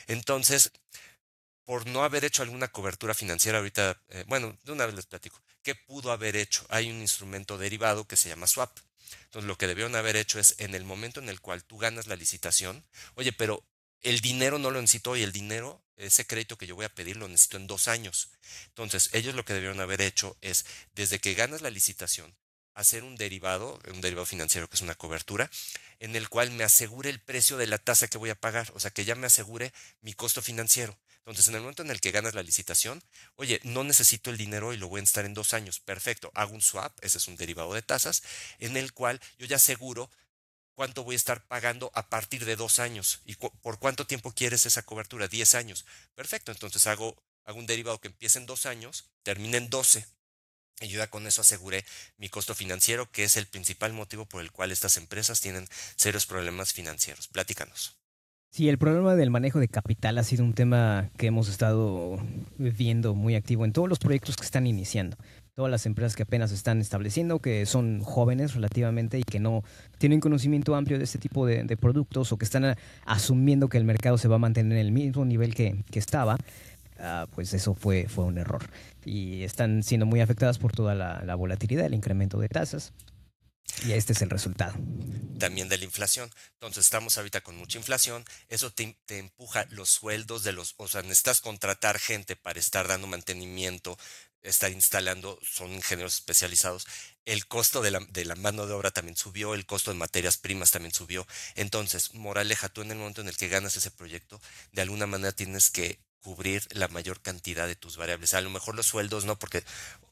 Entonces, 0.08 0.72
por 1.64 1.86
no 1.86 2.02
haber 2.02 2.24
hecho 2.24 2.42
alguna 2.42 2.66
cobertura 2.66 3.14
financiera 3.14 3.58
ahorita, 3.58 4.02
eh, 4.08 4.24
bueno, 4.26 4.58
de 4.64 4.72
una 4.72 4.84
vez 4.84 4.96
les 4.96 5.06
platico, 5.06 5.40
¿qué 5.62 5.76
pudo 5.76 6.10
haber 6.10 6.34
hecho? 6.34 6.66
Hay 6.70 6.90
un 6.90 7.00
instrumento 7.00 7.56
derivado 7.56 8.08
que 8.08 8.16
se 8.16 8.28
llama 8.28 8.48
swap. 8.48 8.76
Entonces, 9.26 9.46
lo 9.46 9.56
que 9.56 9.68
debieron 9.68 9.94
haber 9.94 10.16
hecho 10.16 10.40
es 10.40 10.56
en 10.58 10.74
el 10.74 10.82
momento 10.82 11.20
en 11.20 11.28
el 11.28 11.40
cual 11.40 11.62
tú 11.62 11.78
ganas 11.78 12.08
la 12.08 12.16
licitación, 12.16 12.84
oye, 13.14 13.32
pero 13.32 13.64
el 14.00 14.20
dinero 14.20 14.58
no 14.58 14.72
lo 14.72 14.80
necesito 14.80 15.14
y 15.14 15.22
el 15.22 15.30
dinero, 15.30 15.84
ese 16.06 16.26
crédito 16.26 16.58
que 16.58 16.66
yo 16.66 16.74
voy 16.74 16.84
a 16.84 16.94
pedir, 16.94 17.16
lo 17.16 17.28
necesito 17.28 17.56
en 17.56 17.66
dos 17.66 17.88
años. 17.88 18.30
Entonces, 18.68 19.10
ellos 19.12 19.34
lo 19.34 19.44
que 19.44 19.54
debieron 19.54 19.80
haber 19.80 20.00
hecho 20.00 20.36
es, 20.40 20.64
desde 20.94 21.20
que 21.20 21.34
ganas 21.34 21.62
la 21.62 21.70
licitación, 21.70 22.34
hacer 22.74 23.04
un 23.04 23.16
derivado, 23.16 23.78
un 23.92 24.00
derivado 24.00 24.26
financiero 24.26 24.68
que 24.68 24.76
es 24.76 24.82
una 24.82 24.94
cobertura, 24.94 25.50
en 26.00 26.16
el 26.16 26.28
cual 26.28 26.50
me 26.50 26.64
asegure 26.64 27.10
el 27.10 27.20
precio 27.20 27.56
de 27.56 27.66
la 27.66 27.78
tasa 27.78 28.08
que 28.08 28.18
voy 28.18 28.30
a 28.30 28.40
pagar, 28.40 28.72
o 28.74 28.80
sea, 28.80 28.90
que 28.90 29.04
ya 29.04 29.14
me 29.14 29.26
asegure 29.26 29.72
mi 30.00 30.14
costo 30.14 30.42
financiero. 30.42 30.98
Entonces, 31.18 31.48
en 31.48 31.54
el 31.54 31.60
momento 31.60 31.82
en 31.82 31.90
el 31.90 32.00
que 32.00 32.10
ganas 32.10 32.34
la 32.34 32.42
licitación, 32.42 33.00
oye, 33.36 33.60
no 33.62 33.84
necesito 33.84 34.30
el 34.30 34.36
dinero 34.36 34.72
y 34.72 34.76
lo 34.76 34.88
voy 34.88 35.00
a 35.00 35.04
estar 35.04 35.24
en 35.24 35.34
dos 35.34 35.54
años. 35.54 35.78
Perfecto, 35.78 36.32
hago 36.34 36.52
un 36.52 36.62
swap, 36.62 36.98
ese 37.04 37.18
es 37.18 37.28
un 37.28 37.36
derivado 37.36 37.72
de 37.74 37.82
tasas, 37.82 38.24
en 38.58 38.76
el 38.76 38.92
cual 38.92 39.20
yo 39.38 39.46
ya 39.46 39.56
aseguro 39.56 40.10
cuánto 40.82 41.04
voy 41.04 41.14
a 41.14 41.16
estar 41.16 41.46
pagando 41.46 41.92
a 41.94 42.08
partir 42.08 42.44
de 42.44 42.56
dos 42.56 42.80
años 42.80 43.22
y 43.24 43.36
por 43.36 43.78
cuánto 43.78 44.04
tiempo 44.04 44.32
quieres 44.32 44.66
esa 44.66 44.82
cobertura, 44.82 45.28
diez 45.28 45.54
años. 45.54 45.86
Perfecto, 46.16 46.50
entonces 46.50 46.88
hago, 46.88 47.14
hago 47.44 47.60
un 47.60 47.66
derivado 47.66 48.00
que 48.00 48.08
empiece 48.08 48.40
en 48.40 48.46
dos 48.46 48.66
años, 48.66 49.08
termine 49.22 49.58
en 49.58 49.70
doce. 49.70 50.08
Y 50.80 50.88
yo 50.88 50.98
ya 50.98 51.06
con 51.06 51.24
eso 51.28 51.42
aseguré 51.42 51.84
mi 52.18 52.28
costo 52.28 52.56
financiero, 52.56 53.08
que 53.12 53.22
es 53.22 53.36
el 53.36 53.46
principal 53.46 53.92
motivo 53.92 54.26
por 54.26 54.42
el 54.42 54.50
cual 54.50 54.72
estas 54.72 54.96
empresas 54.96 55.40
tienen 55.40 55.68
serios 55.94 56.26
problemas 56.26 56.72
financieros. 56.72 57.28
Platícanos. 57.28 57.96
Sí, 58.50 58.68
el 58.68 58.76
problema 58.76 59.14
del 59.14 59.30
manejo 59.30 59.60
de 59.60 59.68
capital 59.68 60.18
ha 60.18 60.24
sido 60.24 60.42
un 60.42 60.52
tema 60.52 61.12
que 61.16 61.28
hemos 61.28 61.48
estado 61.48 62.18
viendo 62.58 63.14
muy 63.14 63.36
activo 63.36 63.64
en 63.64 63.72
todos 63.72 63.88
los 63.88 64.00
proyectos 64.00 64.34
que 64.34 64.44
están 64.44 64.66
iniciando 64.66 65.16
todas 65.54 65.70
las 65.70 65.84
empresas 65.86 66.16
que 66.16 66.22
apenas 66.22 66.50
están 66.50 66.80
estableciendo, 66.80 67.40
que 67.40 67.66
son 67.66 68.00
jóvenes 68.00 68.54
relativamente 68.54 69.18
y 69.18 69.22
que 69.22 69.38
no 69.38 69.62
tienen 69.98 70.20
conocimiento 70.20 70.74
amplio 70.74 70.98
de 70.98 71.04
este 71.04 71.18
tipo 71.18 71.46
de, 71.46 71.76
productos 71.76 72.32
o 72.32 72.38
que 72.38 72.44
están 72.44 72.76
asumiendo 73.04 73.68
que 73.68 73.78
el 73.78 73.84
mercado 73.84 74.18
se 74.18 74.28
va 74.28 74.36
a 74.36 74.38
mantener 74.38 74.78
en 74.78 74.86
el 74.86 74.92
mismo 74.92 75.24
nivel 75.24 75.54
que, 75.54 75.84
estaba, 75.92 76.38
ah, 76.98 77.26
pues 77.34 77.52
eso 77.54 77.74
fue, 77.74 78.06
fue 78.08 78.24
un 78.24 78.38
error. 78.38 78.70
Y 79.04 79.42
están 79.42 79.82
siendo 79.82 80.06
muy 80.06 80.20
afectadas 80.20 80.58
por 80.58 80.72
toda 80.72 80.94
la, 80.94 81.34
volatilidad, 81.34 81.86
el 81.86 81.94
incremento 81.94 82.38
de 82.38 82.48
tasas. 82.48 82.92
Y 83.86 83.92
este 83.92 84.12
es 84.12 84.22
el 84.22 84.30
resultado. 84.30 84.74
También 85.38 85.68
de 85.68 85.78
la 85.78 85.84
inflación. 85.84 86.30
Entonces 86.54 86.84
estamos 86.84 87.16
ahorita 87.16 87.40
con 87.40 87.56
mucha 87.56 87.78
inflación. 87.78 88.24
Eso 88.48 88.70
te, 88.70 88.96
te, 89.06 89.18
empuja 89.18 89.66
los 89.70 89.88
sueldos 89.88 90.44
de 90.44 90.52
los, 90.52 90.74
o 90.76 90.88
sea, 90.88 91.02
necesitas 91.02 91.40
contratar 91.40 91.98
gente 91.98 92.36
para 92.36 92.60
estar 92.60 92.86
dando 92.86 93.06
mantenimiento 93.06 93.96
estar 94.42 94.72
instalando, 94.72 95.38
son 95.42 95.72
ingenieros 95.72 96.14
especializados. 96.14 96.86
El 97.24 97.46
costo 97.46 97.82
de 97.82 97.90
la, 97.90 98.00
de 98.10 98.24
la, 98.24 98.34
mano 98.34 98.66
de 98.66 98.72
obra 98.72 98.90
también 98.90 99.16
subió, 99.16 99.54
el 99.54 99.66
costo 99.66 99.92
de 99.92 99.98
materias 99.98 100.36
primas 100.36 100.70
también 100.70 100.92
subió. 100.92 101.26
Entonces, 101.54 102.14
moraleja, 102.14 102.68
tú 102.68 102.82
en 102.82 102.90
el 102.90 102.98
momento 102.98 103.20
en 103.20 103.28
el 103.28 103.36
que 103.36 103.48
ganas 103.48 103.76
ese 103.76 103.90
proyecto, 103.90 104.40
de 104.72 104.82
alguna 104.82 105.06
manera 105.06 105.32
tienes 105.32 105.70
que 105.70 106.00
cubrir 106.22 106.66
la 106.70 106.88
mayor 106.88 107.20
cantidad 107.20 107.66
de 107.66 107.76
tus 107.76 107.96
variables. 107.96 108.32
A 108.34 108.40
lo 108.40 108.48
mejor 108.48 108.76
los 108.76 108.86
sueldos, 108.86 109.24
¿no? 109.24 109.38
Porque, 109.38 109.64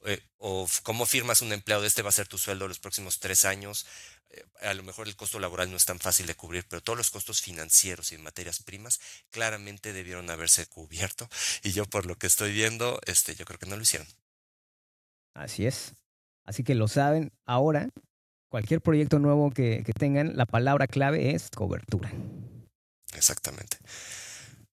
eh, 0.05 0.21
o 0.37 0.67
cómo 0.83 1.05
firmas 1.05 1.41
un 1.41 1.53
empleado, 1.53 1.85
este 1.85 2.01
va 2.01 2.09
a 2.09 2.11
ser 2.11 2.27
tu 2.27 2.37
sueldo 2.37 2.67
los 2.67 2.79
próximos 2.79 3.19
tres 3.19 3.45
años. 3.45 3.85
Eh, 4.29 4.45
a 4.61 4.73
lo 4.73 4.83
mejor 4.83 5.07
el 5.07 5.15
costo 5.15 5.39
laboral 5.39 5.71
no 5.71 5.77
es 5.77 5.85
tan 5.85 5.99
fácil 5.99 6.27
de 6.27 6.35
cubrir, 6.35 6.65
pero 6.67 6.83
todos 6.83 6.97
los 6.97 7.11
costos 7.11 7.41
financieros 7.41 8.11
y 8.11 8.17
materias 8.17 8.61
primas 8.61 8.99
claramente 9.31 9.93
debieron 9.93 10.29
haberse 10.29 10.65
cubierto. 10.67 11.29
Y 11.63 11.71
yo, 11.71 11.85
por 11.85 12.05
lo 12.05 12.17
que 12.17 12.27
estoy 12.27 12.51
viendo, 12.51 12.99
este, 13.05 13.35
yo 13.35 13.45
creo 13.45 13.59
que 13.59 13.67
no 13.67 13.77
lo 13.77 13.83
hicieron. 13.83 14.07
Así 15.33 15.65
es. 15.65 15.93
Así 16.45 16.63
que 16.63 16.75
lo 16.75 16.87
saben 16.87 17.31
ahora. 17.45 17.89
Cualquier 18.49 18.81
proyecto 18.81 19.19
nuevo 19.19 19.51
que, 19.51 19.83
tengan, 19.97 20.35
la 20.35 20.45
palabra 20.45 20.87
clave 20.87 21.33
es 21.33 21.49
cobertura. 21.49 22.11
Exactamente. 23.15 23.77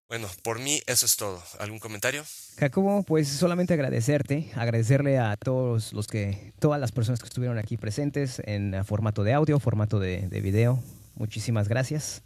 Bueno, 0.09 0.29
por 0.43 0.59
mí 0.59 0.81
eso 0.87 1.07
es 1.07 1.17
todo. 1.17 1.41
¿Algún 1.61 1.79
comentario? 1.79 2.25
Jacobo, 2.57 3.03
pues 3.05 3.29
solamente 3.29 3.75
agradecerte, 3.75 4.51
agradecerle 4.57 5.19
a 5.19 5.37
todos 5.37 5.93
los 5.93 6.07
que, 6.07 6.55
todas 6.59 6.81
las 6.81 6.93
personas 6.93 7.21
que 7.21 7.27
estuvieron 7.27 7.59
aquí 7.59 7.77
presentes 7.77 8.41
en 8.45 8.85
formato 8.85 9.23
de 9.23 9.35
audio, 9.35 9.61
formato 9.61 10.01
de, 10.01 10.29
de 10.29 10.41
video. 10.41 10.83
Muchísimas 11.15 11.69
gracias 11.69 12.23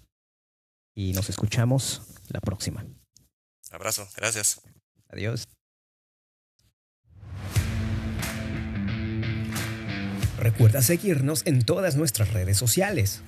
y 0.95 1.13
nos 1.13 1.29
escuchamos 1.29 2.03
la 2.29 2.41
próxima. 2.41 2.87
Abrazo, 3.71 4.09
gracias. 4.17 4.61
Adiós. 5.09 5.49
Recuerda 10.43 10.83
seguirnos 10.83 11.43
en 11.47 11.63
todas 11.63 11.95
nuestras 11.95 12.33
redes 12.33 12.57
sociales. 12.57 13.21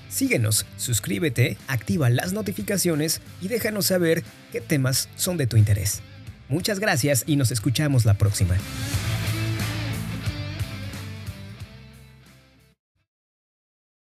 Síguenos, 0.08 0.66
suscríbete, 0.76 1.58
activa 1.66 2.10
las 2.10 2.32
notificaciones 2.32 3.22
y 3.42 3.48
déjanos 3.48 3.86
saber 3.86 4.22
qué 4.52 4.60
temas 4.60 5.08
son 5.16 5.36
de 5.36 5.48
tu 5.48 5.56
interés. 5.56 6.00
Muchas 6.48 6.78
gracias 6.78 7.24
y 7.26 7.36
nos 7.36 7.50
escuchamos 7.50 8.04
la 8.04 8.14
próxima. 8.14 8.56